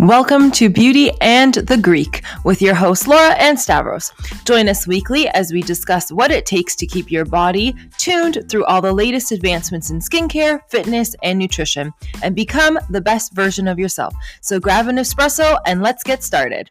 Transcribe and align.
Welcome 0.00 0.52
to 0.52 0.70
Beauty 0.70 1.10
and 1.20 1.54
the 1.54 1.76
Greek 1.76 2.22
with 2.44 2.62
your 2.62 2.76
hosts 2.76 3.08
Laura 3.08 3.30
and 3.30 3.58
Stavros. 3.58 4.12
Join 4.44 4.68
us 4.68 4.86
weekly 4.86 5.26
as 5.30 5.52
we 5.52 5.60
discuss 5.60 6.12
what 6.12 6.30
it 6.30 6.46
takes 6.46 6.76
to 6.76 6.86
keep 6.86 7.10
your 7.10 7.24
body 7.24 7.74
tuned 7.96 8.44
through 8.48 8.64
all 8.66 8.80
the 8.80 8.92
latest 8.92 9.32
advancements 9.32 9.90
in 9.90 9.98
skincare, 9.98 10.60
fitness, 10.70 11.16
and 11.24 11.36
nutrition 11.36 11.92
and 12.22 12.36
become 12.36 12.78
the 12.90 13.00
best 13.00 13.34
version 13.34 13.66
of 13.66 13.76
yourself. 13.76 14.14
So 14.40 14.60
grab 14.60 14.86
an 14.86 14.98
espresso 14.98 15.58
and 15.66 15.82
let's 15.82 16.04
get 16.04 16.22
started. 16.22 16.68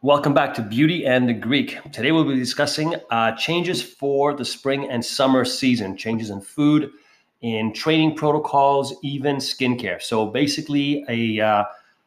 Welcome 0.00 0.32
back 0.32 0.54
to 0.54 0.62
Beauty 0.62 1.04
and 1.04 1.28
the 1.28 1.34
Greek. 1.34 1.76
Today 1.92 2.12
we'll 2.12 2.24
be 2.24 2.36
discussing 2.36 2.94
uh, 3.10 3.32
changes 3.32 3.82
for 3.82 4.32
the 4.32 4.46
spring 4.46 4.88
and 4.88 5.04
summer 5.04 5.44
season, 5.44 5.98
changes 5.98 6.30
in 6.30 6.40
food 6.40 6.92
in 7.42 7.72
training 7.72 8.16
protocols, 8.16 8.94
even 9.02 9.36
skincare. 9.36 10.00
So 10.02 10.26
basically, 10.26 11.04
a 11.08 11.40
uh, 11.40 11.64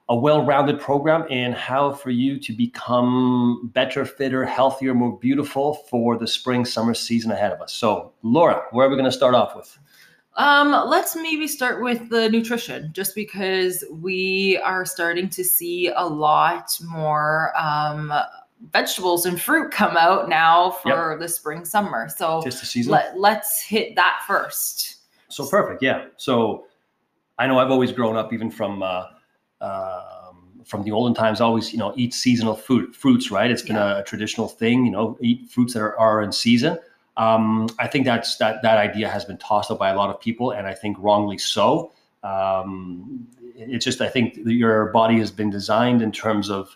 a 0.10 0.16
well-rounded 0.16 0.80
program 0.82 1.26
in 1.30 1.54
how 1.54 1.94
for 1.94 2.10
you 2.10 2.38
to 2.38 2.52
become 2.52 3.72
better, 3.74 4.04
fitter, 4.04 4.44
healthier, 4.46 4.94
more 4.94 5.18
beautiful 5.18 5.76
for 5.90 6.18
the 6.18 6.28
spring 6.28 6.66
summer 6.66 6.94
season 6.94 7.32
ahead 7.32 7.54
of 7.54 7.62
us. 7.62 7.74
So, 7.74 8.12
Laura, 8.22 8.64
where 8.72 8.86
are 8.86 8.90
we 8.90 8.96
going 8.96 9.06
to 9.06 9.12
start 9.12 9.34
off 9.34 9.56
with? 9.56 9.80
Um, 10.36 10.72
let's 10.90 11.16
maybe 11.16 11.48
start 11.48 11.82
with 11.82 12.10
the 12.10 12.30
nutrition, 12.30 12.92
just 12.92 13.16
because 13.16 13.86
we 13.92 14.60
are 14.64 14.86
starting 14.86 15.30
to 15.30 15.44
see 15.44 15.88
a 15.96 16.06
lot 16.06 16.78
more 16.86 17.54
um, 17.58 18.12
vegetables 18.72 19.26
and 19.26 19.40
fruit 19.40 19.72
come 19.72 19.96
out 19.96 20.28
now 20.28 20.72
for 20.72 21.12
yep. 21.12 21.20
the 21.20 21.30
spring 21.30 21.64
summer. 21.64 22.10
So 22.10 22.42
just 22.44 22.60
the 22.60 22.66
season. 22.66 22.92
Let, 22.92 23.18
let's 23.18 23.62
hit 23.62 23.96
that 23.96 24.24
first. 24.28 24.98
So 25.36 25.48
perfect, 25.48 25.82
yeah. 25.82 26.06
So 26.18 26.66
I 27.40 27.48
know 27.48 27.60
I've 27.60 27.72
always 27.72 27.92
grown 27.92 28.16
up, 28.16 28.32
even 28.34 28.52
from 28.52 28.84
uh, 28.84 29.06
um, 29.62 30.62
from 30.66 30.84
the 30.84 30.92
olden 30.92 31.14
times, 31.14 31.42
always 31.42 31.72
you 31.72 31.80
know 31.80 31.94
eat 31.96 32.14
seasonal 32.14 32.56
food 32.56 32.96
fruits, 32.96 33.32
right? 33.32 33.50
It's 33.50 33.62
been 33.62 33.76
yeah. 33.76 33.98
a, 33.98 34.00
a, 34.02 34.04
traditional 34.04 34.48
thing, 34.48 34.86
you 34.86 34.92
know, 34.92 35.18
eat 35.22 35.50
fruits 35.50 35.74
that 35.74 35.82
are, 35.82 35.98
are 36.00 36.22
in 36.22 36.32
season. 36.32 36.78
Um, 37.18 37.68
I 37.80 37.88
think 37.88 38.06
that's 38.06 38.38
that 38.38 38.62
that 38.62 38.78
idea 38.78 39.10
has 39.10 39.26
been 39.26 39.38
tossed 39.38 39.72
up 39.72 39.80
by 39.80 39.90
a 39.90 39.96
lot 39.96 40.10
of 40.10 40.20
people, 40.20 40.52
and 40.52 40.68
I 40.68 40.74
think 40.74 40.98
wrongly 41.00 41.38
so. 41.38 41.92
Um, 42.24 43.28
it's 43.56 43.86
just 43.86 44.02
I 44.02 44.10
think 44.10 44.38
your 44.46 44.88
body 44.92 45.20
has 45.20 45.32
been 45.32 45.50
designed 45.50 46.02
in 46.02 46.12
terms 46.12 46.50
of 46.50 46.76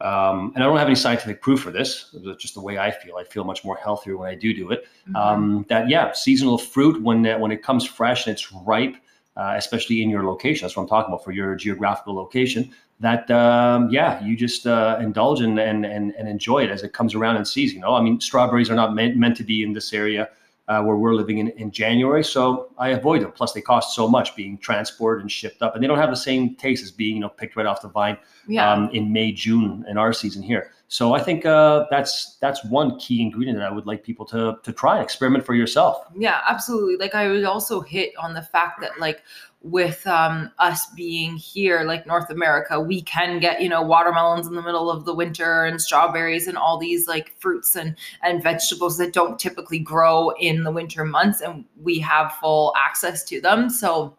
um, 0.00 0.52
and 0.54 0.62
I 0.62 0.66
don't 0.66 0.76
have 0.76 0.86
any 0.86 0.94
scientific 0.94 1.42
proof 1.42 1.60
for 1.60 1.72
this. 1.72 2.14
It's 2.14 2.40
just 2.40 2.54
the 2.54 2.60
way 2.60 2.78
I 2.78 2.90
feel. 2.90 3.16
I 3.16 3.24
feel 3.24 3.42
much 3.42 3.64
more 3.64 3.76
healthier 3.76 4.16
when 4.16 4.28
I 4.28 4.34
do 4.36 4.54
do 4.54 4.70
it. 4.70 4.84
Mm-hmm. 5.08 5.16
Um, 5.16 5.66
that 5.68 5.88
yeah, 5.88 6.12
seasonal 6.12 6.56
fruit 6.56 7.02
when 7.02 7.24
when 7.40 7.50
it 7.50 7.62
comes 7.62 7.84
fresh 7.84 8.26
and 8.26 8.34
it's 8.34 8.52
ripe, 8.52 8.94
uh, 9.36 9.54
especially 9.56 10.02
in 10.02 10.08
your 10.08 10.24
location. 10.24 10.64
That's 10.64 10.76
what 10.76 10.84
I'm 10.84 10.88
talking 10.88 11.12
about 11.12 11.24
for 11.24 11.32
your 11.32 11.56
geographical 11.56 12.14
location. 12.14 12.70
That 13.00 13.28
um, 13.30 13.90
yeah, 13.90 14.24
you 14.24 14.36
just 14.36 14.68
uh, 14.68 14.98
indulge 15.00 15.40
and, 15.40 15.58
and 15.58 15.84
and 15.84 16.14
and 16.16 16.28
enjoy 16.28 16.62
it 16.62 16.70
as 16.70 16.84
it 16.84 16.92
comes 16.92 17.16
around 17.16 17.36
in 17.36 17.44
season. 17.44 17.76
You 17.76 17.82
know, 17.82 17.94
I 17.94 18.00
mean, 18.00 18.20
strawberries 18.20 18.70
are 18.70 18.76
not 18.76 18.94
meant 18.94 19.16
meant 19.16 19.36
to 19.38 19.44
be 19.44 19.64
in 19.64 19.72
this 19.72 19.92
area 19.92 20.28
uh, 20.68 20.82
where 20.82 20.96
we're 20.96 21.14
living 21.14 21.38
in, 21.38 21.48
in 21.50 21.70
January. 21.70 22.22
So 22.22 22.70
I 22.78 22.90
avoid 22.90 23.22
them. 23.22 23.32
Plus, 23.32 23.52
they 23.52 23.60
cost 23.60 23.94
so 23.94 24.06
much 24.06 24.36
being 24.36 24.58
transported 24.58 25.22
and 25.22 25.32
shipped 25.32 25.62
up, 25.62 25.74
and 25.74 25.82
they 25.82 25.88
don't 25.88 25.98
have 25.98 26.10
the 26.10 26.16
same 26.16 26.54
taste 26.56 26.84
as 26.84 26.90
being 26.90 27.16
you 27.16 27.20
know 27.20 27.28
picked 27.28 27.56
right 27.56 27.66
off 27.66 27.82
the 27.82 27.88
vine 27.88 28.18
yeah. 28.46 28.70
um, 28.70 28.90
in 28.90 29.12
May, 29.12 29.32
June 29.32 29.84
in 29.88 29.98
our 29.98 30.12
season 30.12 30.42
here. 30.42 30.70
So 30.90 31.12
I 31.12 31.20
think 31.20 31.44
uh, 31.44 31.84
that's 31.90 32.36
that's 32.40 32.64
one 32.64 32.98
key 32.98 33.20
ingredient 33.20 33.58
that 33.58 33.66
I 33.66 33.70
would 33.70 33.86
like 33.86 34.02
people 34.02 34.24
to 34.26 34.58
to 34.62 34.72
try 34.72 34.96
and 34.96 35.04
experiment 35.04 35.44
for 35.44 35.54
yourself. 35.54 36.06
Yeah, 36.16 36.40
absolutely. 36.48 36.96
Like 36.96 37.14
I 37.14 37.28
would 37.28 37.44
also 37.44 37.80
hit 37.80 38.12
on 38.18 38.32
the 38.32 38.42
fact 38.42 38.80
that 38.80 38.98
like 38.98 39.22
with 39.62 40.06
um, 40.06 40.52
us 40.58 40.86
being 40.94 41.36
here, 41.36 41.82
like 41.82 42.06
North 42.06 42.30
America, 42.30 42.80
we 42.80 43.02
can 43.02 43.40
get 43.40 43.60
you 43.60 43.68
know 43.68 43.82
watermelons 43.82 44.46
in 44.46 44.54
the 44.54 44.62
middle 44.62 44.90
of 44.90 45.04
the 45.04 45.14
winter 45.14 45.64
and 45.64 45.80
strawberries 45.80 46.46
and 46.46 46.56
all 46.56 46.78
these 46.78 47.08
like 47.08 47.34
fruits 47.38 47.76
and 47.76 47.96
and 48.22 48.42
vegetables 48.42 48.98
that 48.98 49.12
don't 49.12 49.38
typically 49.38 49.78
grow 49.78 50.30
in 50.38 50.62
the 50.62 50.70
winter 50.70 51.04
months, 51.04 51.40
and 51.40 51.64
we 51.82 51.98
have 51.98 52.32
full 52.40 52.72
access 52.76 53.24
to 53.24 53.40
them. 53.40 53.68
So 53.68 54.16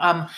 um, 0.00 0.28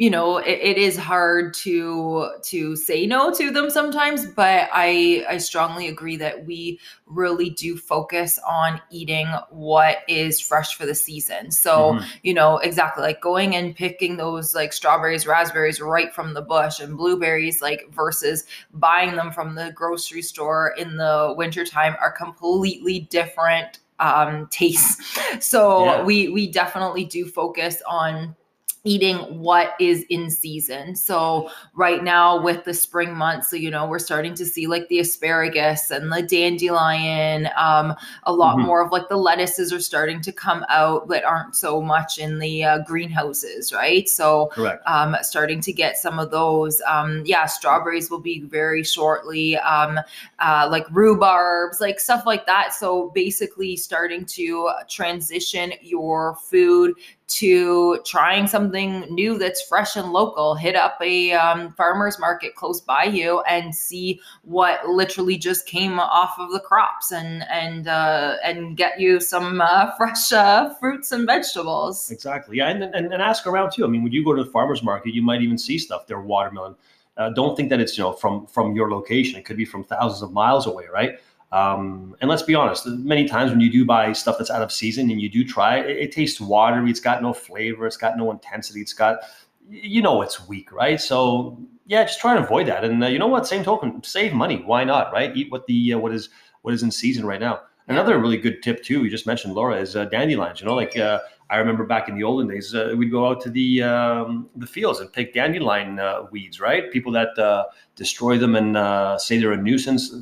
you 0.00 0.08
know 0.08 0.38
it, 0.38 0.58
it 0.62 0.78
is 0.78 0.96
hard 0.96 1.52
to 1.52 2.30
to 2.42 2.74
say 2.74 3.06
no 3.06 3.30
to 3.30 3.50
them 3.50 3.68
sometimes 3.68 4.24
but 4.24 4.68
i 4.72 5.22
i 5.28 5.36
strongly 5.36 5.88
agree 5.88 6.16
that 6.16 6.46
we 6.46 6.80
really 7.04 7.50
do 7.50 7.76
focus 7.76 8.40
on 8.48 8.80
eating 8.90 9.28
what 9.50 9.98
is 10.08 10.40
fresh 10.40 10.74
for 10.74 10.86
the 10.86 10.94
season 10.94 11.50
so 11.50 11.92
mm-hmm. 11.92 12.06
you 12.22 12.32
know 12.32 12.56
exactly 12.58 13.02
like 13.02 13.20
going 13.20 13.54
and 13.54 13.76
picking 13.76 14.16
those 14.16 14.54
like 14.54 14.72
strawberries 14.72 15.26
raspberries 15.26 15.82
right 15.82 16.14
from 16.14 16.32
the 16.32 16.42
bush 16.42 16.80
and 16.80 16.96
blueberries 16.96 17.60
like 17.60 17.86
versus 17.92 18.46
buying 18.72 19.14
them 19.16 19.30
from 19.30 19.54
the 19.54 19.70
grocery 19.74 20.22
store 20.22 20.74
in 20.78 20.96
the 20.96 21.34
wintertime 21.36 21.94
are 22.00 22.12
completely 22.12 23.00
different 23.10 23.80
um 23.98 24.48
tastes 24.50 24.96
so 25.46 25.84
yeah. 25.84 26.02
we 26.02 26.28
we 26.30 26.50
definitely 26.50 27.04
do 27.04 27.26
focus 27.26 27.82
on 27.86 28.34
eating 28.84 29.16
what 29.38 29.74
is 29.78 30.04
in 30.08 30.30
season. 30.30 30.96
So 30.96 31.50
right 31.74 32.02
now 32.02 32.40
with 32.40 32.64
the 32.64 32.72
spring 32.72 33.14
months, 33.14 33.50
so 33.50 33.56
you 33.56 33.70
know, 33.70 33.86
we're 33.86 33.98
starting 33.98 34.34
to 34.34 34.46
see 34.46 34.66
like 34.66 34.88
the 34.88 35.00
asparagus 35.00 35.90
and 35.90 36.10
the 36.10 36.22
dandelion. 36.22 37.48
Um, 37.56 37.94
a 38.24 38.32
lot 38.32 38.56
mm-hmm. 38.56 38.66
more 38.66 38.84
of 38.84 38.90
like 38.90 39.08
the 39.08 39.16
lettuces 39.16 39.72
are 39.72 39.80
starting 39.80 40.20
to 40.22 40.32
come 40.32 40.64
out 40.68 41.08
that 41.08 41.24
aren't 41.24 41.56
so 41.56 41.82
much 41.82 42.18
in 42.18 42.38
the 42.38 42.64
uh, 42.64 42.78
greenhouses, 42.86 43.72
right? 43.72 44.08
So 44.08 44.46
Correct. 44.52 44.82
Um, 44.86 45.16
starting 45.22 45.60
to 45.60 45.72
get 45.72 45.98
some 45.98 46.18
of 46.18 46.30
those. 46.30 46.80
Um, 46.88 47.22
yeah, 47.26 47.46
strawberries 47.46 48.10
will 48.10 48.20
be 48.20 48.40
very 48.40 48.82
shortly. 48.82 49.58
Um, 49.58 49.98
uh, 50.38 50.68
like 50.70 50.86
rhubarbs, 50.88 51.80
like 51.80 52.00
stuff 52.00 52.24
like 52.24 52.46
that. 52.46 52.72
So 52.72 53.10
basically 53.14 53.76
starting 53.76 54.24
to 54.26 54.70
transition 54.88 55.74
your 55.82 56.36
food 56.36 56.94
to 57.30 58.00
trying 58.04 58.46
something 58.46 59.00
new 59.10 59.38
that's 59.38 59.62
fresh 59.62 59.96
and 59.96 60.12
local. 60.12 60.54
Hit 60.54 60.74
up 60.74 60.98
a 61.00 61.32
um, 61.32 61.72
farmer's 61.74 62.18
market 62.18 62.54
close 62.56 62.80
by 62.80 63.04
you 63.04 63.40
and 63.42 63.74
see 63.74 64.20
what 64.42 64.86
literally 64.88 65.38
just 65.38 65.66
came 65.66 66.00
off 66.00 66.34
of 66.38 66.50
the 66.50 66.60
crops 66.60 67.12
and 67.12 67.44
and 67.48 67.86
uh, 67.86 68.36
and 68.44 68.76
get 68.76 68.98
you 69.00 69.20
some 69.20 69.60
uh, 69.60 69.92
fresh 69.96 70.32
uh, 70.32 70.74
fruits 70.74 71.12
and 71.12 71.26
vegetables. 71.26 72.10
Exactly. 72.10 72.58
Yeah, 72.58 72.68
and, 72.68 72.82
and 72.82 73.12
and 73.12 73.22
ask 73.22 73.46
around 73.46 73.72
too. 73.72 73.84
I 73.84 73.88
mean, 73.88 74.02
when 74.02 74.12
you 74.12 74.24
go 74.24 74.34
to 74.34 74.42
the 74.42 74.50
farmer's 74.50 74.82
market, 74.82 75.14
you 75.14 75.22
might 75.22 75.42
even 75.42 75.58
see 75.58 75.78
stuff 75.78 76.06
there, 76.06 76.20
watermelon. 76.20 76.74
Uh, 77.16 77.30
don't 77.30 77.56
think 77.56 77.68
that 77.68 77.80
it's 77.80 77.96
you 77.96 78.02
know 78.02 78.12
from 78.12 78.46
from 78.46 78.74
your 78.74 78.90
location. 78.90 79.38
It 79.38 79.44
could 79.44 79.56
be 79.56 79.64
from 79.64 79.84
thousands 79.84 80.22
of 80.22 80.32
miles 80.32 80.66
away, 80.66 80.86
right? 80.92 81.18
Um, 81.52 82.14
and 82.20 82.30
let's 82.30 82.42
be 82.42 82.54
honest, 82.54 82.86
many 82.86 83.26
times 83.26 83.50
when 83.50 83.60
you 83.60 83.70
do 83.70 83.84
buy 83.84 84.12
stuff 84.12 84.38
that's 84.38 84.50
out 84.50 84.62
of 84.62 84.70
season 84.70 85.10
and 85.10 85.20
you 85.20 85.28
do 85.28 85.44
try 85.44 85.78
it, 85.78 85.90
it 85.90 86.12
tastes 86.12 86.40
watery. 86.40 86.90
It's 86.90 87.00
got 87.00 87.22
no 87.22 87.32
flavor. 87.32 87.86
It's 87.86 87.96
got 87.96 88.16
no 88.16 88.30
intensity. 88.30 88.80
It's 88.80 88.92
got, 88.92 89.18
you 89.68 90.00
know, 90.00 90.22
it's 90.22 90.46
weak, 90.46 90.70
right? 90.70 91.00
So 91.00 91.58
yeah, 91.86 92.04
just 92.04 92.20
try 92.20 92.36
and 92.36 92.44
avoid 92.44 92.68
that. 92.68 92.84
And 92.84 93.02
uh, 93.02 93.08
you 93.08 93.18
know 93.18 93.26
what? 93.26 93.48
Same 93.48 93.64
token, 93.64 94.02
save 94.04 94.32
money. 94.32 94.62
Why 94.64 94.84
not, 94.84 95.12
right? 95.12 95.36
Eat 95.36 95.50
what 95.50 95.66
the 95.66 95.94
uh, 95.94 95.98
what 95.98 96.12
is 96.12 96.28
what 96.62 96.72
is 96.72 96.84
in 96.84 96.90
season 96.90 97.26
right 97.26 97.40
now. 97.40 97.62
Another 97.88 98.20
really 98.20 98.36
good 98.36 98.62
tip 98.62 98.84
too, 98.84 99.02
you 99.02 99.10
just 99.10 99.26
mentioned 99.26 99.54
Laura, 99.54 99.76
is 99.76 99.96
uh, 99.96 100.04
dandelions. 100.04 100.60
You 100.60 100.68
know, 100.68 100.76
like 100.76 100.96
uh, 100.96 101.18
I 101.50 101.56
remember 101.56 101.84
back 101.84 102.08
in 102.08 102.14
the 102.14 102.22
olden 102.22 102.46
days, 102.46 102.72
uh, 102.72 102.94
we'd 102.96 103.10
go 103.10 103.26
out 103.26 103.40
to 103.40 103.50
the 103.50 103.82
um, 103.82 104.48
the 104.54 104.66
fields 104.68 105.00
and 105.00 105.12
pick 105.12 105.34
dandelion 105.34 105.98
uh, 105.98 106.26
weeds. 106.30 106.60
Right, 106.60 106.92
people 106.92 107.10
that 107.12 107.36
uh, 107.36 107.64
destroy 107.96 108.38
them 108.38 108.54
and 108.54 108.76
uh, 108.76 109.18
say 109.18 109.38
they're 109.38 109.50
a 109.50 109.56
nuisance 109.56 110.14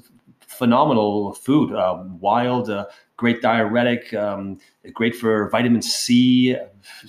phenomenal 0.58 1.32
food. 1.32 1.74
Um, 1.74 2.19
wild, 2.20 2.69
uh, 2.69 2.87
great 3.16 3.40
diuretic, 3.40 4.12
um, 4.14 4.58
great 4.93 5.14
for 5.14 5.49
vitamin 5.50 5.82
C, 5.82 6.56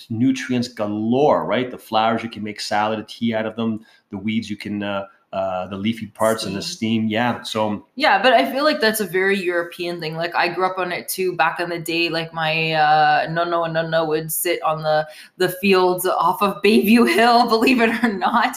nutrients 0.09 0.67
galore. 0.67 1.45
Right, 1.45 1.69
the 1.69 1.77
flowers 1.77 2.23
you 2.23 2.29
can 2.29 2.43
make 2.43 2.61
salad, 2.61 3.05
tea 3.07 3.33
out 3.33 3.45
of 3.45 3.55
them. 3.55 3.85
The 4.11 4.17
weeds 4.17 4.49
you 4.49 4.57
can 4.57 4.83
uh, 4.83 5.05
uh, 5.31 5.67
the 5.67 5.77
leafy 5.77 6.07
parts 6.07 6.43
and 6.45 6.55
the 6.55 6.61
steam. 6.61 7.07
Yeah. 7.07 7.43
So 7.43 7.85
yeah, 7.93 8.19
but 8.19 8.33
I 8.33 8.51
feel 8.51 8.63
like 8.63 8.79
that's 8.79 8.99
a 8.99 9.05
very 9.05 9.39
European 9.39 9.99
thing. 9.99 10.15
Like 10.15 10.33
I 10.33 10.47
grew 10.47 10.65
up 10.65 10.79
on 10.79 10.91
it 10.91 11.07
too 11.07 11.35
back 11.35 11.59
in 11.59 11.69
the 11.69 11.77
day. 11.77 12.09
Like 12.09 12.33
my 12.33 12.71
uh, 12.71 13.27
no 13.29 13.63
and 13.63 13.91
no 13.91 14.05
would 14.05 14.31
sit 14.31 14.59
on 14.63 14.81
the 14.81 15.07
the 15.37 15.49
fields 15.49 16.07
off 16.07 16.41
of 16.41 16.59
Bayview 16.63 17.07
Hill, 17.13 17.47
believe 17.49 17.79
it 17.79 18.03
or 18.03 18.11
not, 18.11 18.55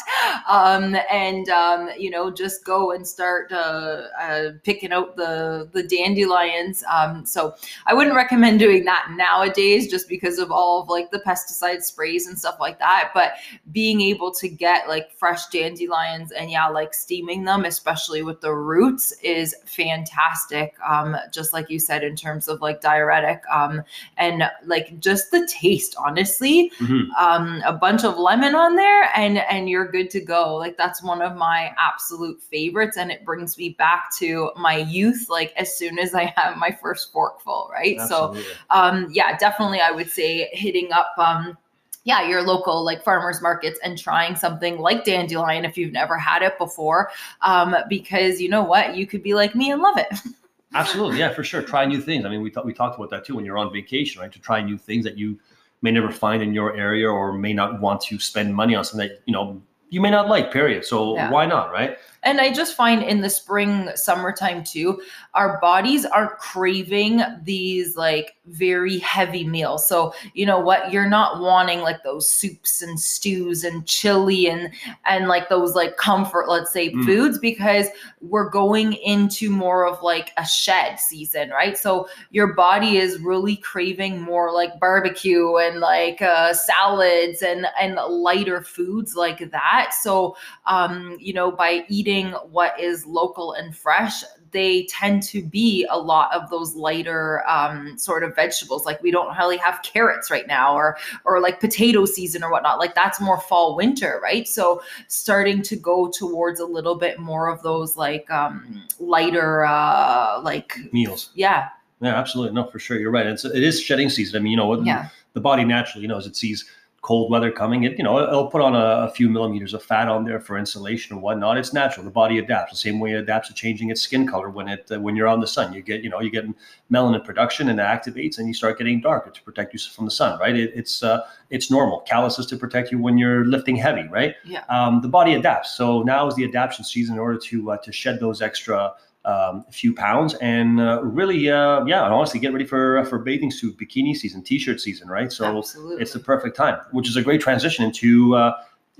um, 0.49 0.97
and 1.11 1.47
um, 1.51 1.91
you 1.99 2.09
know 2.09 2.31
just 2.31 2.65
go 2.65 2.93
and 2.93 3.07
start 3.07 3.53
uh, 3.53 4.05
uh, 4.19 4.51
picking 4.63 4.93
out 4.93 5.15
the 5.15 5.69
the 5.73 5.83
dandelions. 5.83 6.83
Um, 6.91 7.27
so 7.27 7.55
I 7.85 7.93
wouldn't 7.93 8.17
recommend 8.17 8.61
doing 8.61 8.87
that 8.87 9.09
nowadays, 9.15 9.91
just 9.91 10.09
because 10.09 10.39
of 10.39 10.51
all 10.51 10.81
of 10.81 10.89
like 10.89 11.11
the 11.11 11.21
pesticide 11.21 11.83
sprays 11.83 12.27
and 12.27 12.39
stuff 12.39 12.57
like 12.59 12.79
that. 12.79 13.11
But 13.13 13.35
being 13.73 14.01
able 14.01 14.33
to 14.37 14.49
get 14.49 14.89
like 14.89 15.13
fresh 15.13 15.49
dandelions 15.49 16.33
and 16.33 16.51
yeah 16.51 16.62
yeah, 16.63 16.73
like 16.73 16.95
steaming 16.95 17.45
them, 17.45 17.65
especially 17.65 18.23
with 18.23 18.41
the 18.41 18.53
roots, 18.53 19.13
is 19.23 19.55
fantastic. 19.65 20.75
Um, 20.87 21.17
just 21.33 21.53
like 21.53 21.71
you 21.71 21.79
said, 21.79 22.05
in 22.05 22.17
terms 22.17 22.49
of 22.49 22.61
like 22.61 22.81
diuretic, 22.81 23.43
um, 23.53 23.83
and 24.17 24.45
like 24.65 24.99
just 25.01 25.31
the 25.31 25.47
taste, 25.51 25.95
honestly, 25.99 26.71
Mhm. 26.81 27.09
um, 27.19 27.63
a 27.65 27.73
bunch 27.73 28.05
of 28.05 28.19
lemon 28.19 28.55
on 28.55 28.77
there, 28.77 29.11
and 29.15 29.39
and 29.39 29.69
you're 29.69 29.91
good 29.91 30.11
to 30.11 30.21
go. 30.21 30.55
Like 30.57 30.77
that's 30.77 31.03
one 31.03 31.23
of 31.23 31.37
my 31.37 31.75
absolute 31.79 32.41
favorites, 32.43 32.97
and 32.97 33.11
it 33.11 33.25
brings 33.25 33.59
me 33.59 33.71
back 33.71 34.15
to 34.19 34.51
my 34.57 34.77
youth. 34.77 35.27
Like 35.29 35.53
as 35.57 35.77
soon 35.77 35.99
as 35.99 36.15
I 36.15 36.33
have 36.37 36.57
my 36.57 36.71
first 36.71 37.13
forkful, 37.13 37.71
right? 37.73 38.01
So 38.09 38.35
um 38.71 39.09
yeah 39.11 39.37
definitely 39.39 39.81
i 39.81 39.91
would 39.91 40.11
say 40.11 40.49
hitting 40.53 40.93
up 40.93 41.13
um 41.19 41.57
yeah 42.05 42.27
your 42.27 42.43
local 42.43 42.85
like 42.85 43.03
farmers 43.03 43.41
markets 43.41 43.79
and 43.83 43.99
trying 43.99 44.35
something 44.37 44.79
like 44.79 45.05
dandelion 45.05 45.65
if 45.65 45.77
you've 45.77 45.93
never 45.93 46.19
had 46.19 46.43
it 46.43 46.57
before 46.59 47.11
um 47.43 47.75
because 47.89 48.41
you 48.41 48.49
know 48.49 48.63
what 48.63 48.97
you 48.97 49.07
could 49.07 49.23
be 49.23 49.35
like 49.35 49.55
me 49.55 49.71
and 49.71 49.83
love 49.83 49.99
it 49.99 50.09
Absolutely, 50.75 51.19
yeah, 51.19 51.33
for 51.33 51.45
sure. 51.45 51.63
Try 51.63 51.85
new 51.85 52.01
things. 52.01 52.25
I 52.25 52.29
mean, 52.29 52.41
we 52.41 52.51
thought 52.51 52.65
we 52.65 52.73
talked 52.73 52.97
about 52.97 53.11
that 53.11 53.25
too 53.25 53.37
when 53.37 53.45
you're 53.45 53.59
on 53.59 53.73
vacation, 53.73 54.21
right? 54.21 54.33
To 54.33 54.39
try 54.39 54.63
new 54.63 54.79
things 54.79 55.05
that 55.05 55.19
you 55.19 55.39
may 55.83 55.91
never 55.91 56.11
find 56.11 56.43
in 56.43 56.55
your 56.55 56.77
area 56.77 57.11
or 57.11 57.33
may 57.33 57.53
not 57.53 57.81
want 57.81 58.01
to 58.03 58.19
spend 58.19 58.55
money 58.55 58.75
on 58.75 58.85
something 58.85 59.09
that 59.09 59.21
you 59.27 59.33
know 59.33 59.61
you 59.93 60.01
may 60.01 60.11
not 60.11 60.29
like. 60.29 60.51
Period. 60.53 60.85
So 60.85 61.15
Yeah. 61.15 61.31
why 61.31 61.47
not, 61.47 61.71
right? 61.71 61.97
and 62.25 62.41
i 62.41 62.53
just 62.53 62.77
find 62.77 63.03
in 63.03 63.21
the 63.21 63.29
spring 63.29 63.91
summertime 63.97 64.63
too 64.63 65.03
our 65.35 65.59
bodies 65.61 66.05
are 66.05 66.37
craving 66.37 67.21
these 67.43 67.97
like 67.97 68.37
very 68.47 68.99
heavy 68.99 69.43
meals 69.45 69.89
so 69.89 70.15
you 70.33 70.47
know 70.47 70.61
what 70.61 70.93
you're 70.93 71.09
not 71.09 71.41
wanting 71.41 71.81
like 71.81 72.01
those 72.05 72.31
soups 72.31 72.81
and 72.81 73.01
stews 73.01 73.65
and 73.65 73.87
chili 73.87 74.47
and 74.49 74.71
and 75.05 75.27
like 75.27 75.49
those 75.49 75.75
like 75.75 75.97
comfort 75.97 76.49
let's 76.49 76.73
say 76.73 76.91
Mm. 76.93 77.05
foods 77.05 77.39
because 77.41 77.87
we're 78.21 78.49
going 78.51 78.93
into 78.93 79.51
more 79.51 79.85
of 79.85 80.01
like 80.03 80.31
a 80.37 80.47
shed 80.47 81.01
season 81.01 81.51
right 81.51 81.77
so 81.77 82.07
your 82.31 82.55
body 82.55 82.99
is 82.99 83.19
really 83.21 83.57
craving 83.57 84.21
more 84.21 84.53
like 84.53 84.79
barbecue 84.79 85.57
and 85.57 85.81
like 85.81 86.23
uh, 86.23 86.53
salads 86.55 87.43
and 87.43 87.67
and 87.81 87.97
lighter 87.97 88.63
foods 88.63 89.17
like 89.17 89.51
that 89.51 89.82
so 89.91 90.37
um, 90.67 91.17
you 91.21 91.33
know, 91.33 91.51
by 91.51 91.85
eating 91.89 92.33
what 92.51 92.79
is 92.79 93.07
local 93.07 93.53
and 93.53 93.75
fresh, 93.77 94.23
they 94.53 94.85
tend 94.85 95.23
to 95.23 95.43
be 95.43 95.87
a 95.91 95.99
lot 95.99 96.33
of 96.35 96.49
those 96.51 96.75
lighter 96.75 97.43
um, 97.49 97.99
sort 97.99 98.23
of 98.23 98.37
vegetables. 98.37 98.87
Like 98.87 99.03
we 99.03 99.11
don't 99.11 99.37
really 99.37 99.57
have 99.57 99.83
carrots 99.83 100.31
right 100.31 100.47
now, 100.47 100.75
or 100.75 100.97
or 101.25 101.41
like 101.41 101.59
potato 101.59 102.05
season 102.05 102.45
or 102.45 102.51
whatnot. 102.51 102.79
Like 102.79 102.95
that's 102.95 103.21
more 103.21 103.41
fall 103.41 103.75
winter, 103.75 104.21
right? 104.23 104.47
So 104.47 104.83
starting 105.09 105.63
to 105.63 105.77
go 105.77 106.09
towards 106.11 106.61
a 106.61 106.67
little 106.67 106.95
bit 106.95 107.19
more 107.19 107.49
of 107.49 107.63
those 107.63 107.97
like 107.97 108.31
um, 108.31 108.87
lighter, 109.01 109.65
uh, 109.65 110.41
like 110.43 110.79
Meals. 110.93 111.31
yeah, 111.35 111.69
Yeah, 112.01 112.15
absolutely. 112.15 112.55
No, 112.55 112.65
for 112.67 112.79
sure. 112.79 112.99
You're 112.99 113.11
right. 113.11 113.27
It's 113.27 113.45
it 113.45 113.63
is 113.63 113.81
shedding 113.81 114.11
season. 114.11 114.39
I 114.39 114.43
mean, 114.43 114.53
you 114.53 114.57
know, 114.59 114.83
yeah, 114.83 115.09
the 115.33 115.41
body 115.41 115.65
naturally, 115.65 116.03
you 116.03 116.09
know, 116.09 116.19
as 116.19 116.27
it 116.27 116.37
sees 116.37 116.65
cold 117.03 117.33
weather 117.33 117.51
coming, 117.51 117.83
it 117.83 117.99
you 117.99 118.05
know, 118.05 118.23
it'll 118.23 118.47
put 118.47 118.63
on 118.63 118.77
a, 118.77 119.09
a 119.09 119.11
few 119.11 119.29
millimeters 119.29 119.75
of 119.75 119.83
fat 119.83 120.09
on 120.09 120.25
there 120.25 120.39
for 120.39 120.57
insulation 120.57 121.17
and 121.17 121.23
whatnot. 121.23 121.59
It's 121.59 121.73
natural. 121.73 122.05
The 122.05 122.13
body 122.13 122.39
adapts 122.39 122.71
the 122.71 122.79
same 122.79 123.01
way 123.01 123.13
it 123.13 123.17
adapts 123.17 123.49
to 123.49 123.55
changing 123.55 123.91
its 123.91 124.01
skin 124.01 124.25
color 124.25 124.51
when 124.51 124.69
it 124.69 124.89
uh, 124.91 125.01
when 125.01 125.17
you're 125.17 125.27
on 125.27 125.41
the 125.41 125.47
sun. 125.47 125.73
You 125.73 125.83
get 125.83 126.05
you 126.05 126.11
know 126.11 126.21
you 126.21 126.31
get 126.31 126.45
melanin 126.93 127.25
production 127.25 127.69
and 127.69 127.81
it 127.81 127.83
activates 127.83 128.39
and 128.39 128.47
you 128.47 128.55
start 128.55 128.79
getting 128.79 129.01
darker 129.01 129.31
to 129.31 129.43
protect 129.43 129.75
you 129.75 129.81
from 129.81 130.05
the 130.05 130.13
sun. 130.13 130.39
Right? 130.39 130.55
It, 130.55 130.73
it's 130.77 131.03
uh, 131.03 131.23
it's 131.51 131.73
normal. 131.73 132.05
Calluses 132.09 132.47
to 132.47 132.57
protect 132.57 132.93
you 132.93 132.99
when 132.99 133.19
you're 133.19 133.45
lifting 133.47 133.75
heavy. 133.75 134.07
Right? 134.09 134.37
Yeah. 134.45 134.63
Um, 134.69 135.01
the 135.01 135.09
body 135.09 135.35
adapts. 135.35 135.73
So 135.75 136.03
now 136.05 136.29
is 136.29 136.37
the 136.37 136.45
adaptation 136.45 136.85
season 136.85 137.17
in 137.17 137.21
order 137.21 137.39
to 137.39 137.73
uh, 137.73 137.77
to 137.79 137.91
shed 137.91 138.21
those 138.21 138.41
extra 138.41 138.95
um, 139.25 139.65
few 139.71 139.95
pounds 139.95 140.35
and 140.35 140.81
uh, 140.81 141.01
really, 141.03 141.49
uh, 141.49 141.85
yeah, 141.85 142.05
and 142.05 142.13
honestly, 142.13 142.41
get 142.41 142.53
ready 142.53 142.65
for 142.67 143.05
for 143.05 143.19
bathing 143.19 143.51
suit, 143.51 143.77
bikini 143.79 144.17
season, 144.17 144.43
t-shirt 144.43 144.81
season, 144.81 145.09
right? 145.09 145.33
So 145.33 145.59
absolutely. 145.59 146.03
it's 146.03 146.13
the 146.13 146.19
perfect 146.19 146.57
time, 146.57 146.81
which 146.91 147.09
is 147.09 147.17
a 147.17 147.23
great 147.23 147.41
transition 147.41 147.85
into 147.85 148.35
uh, 148.35 148.53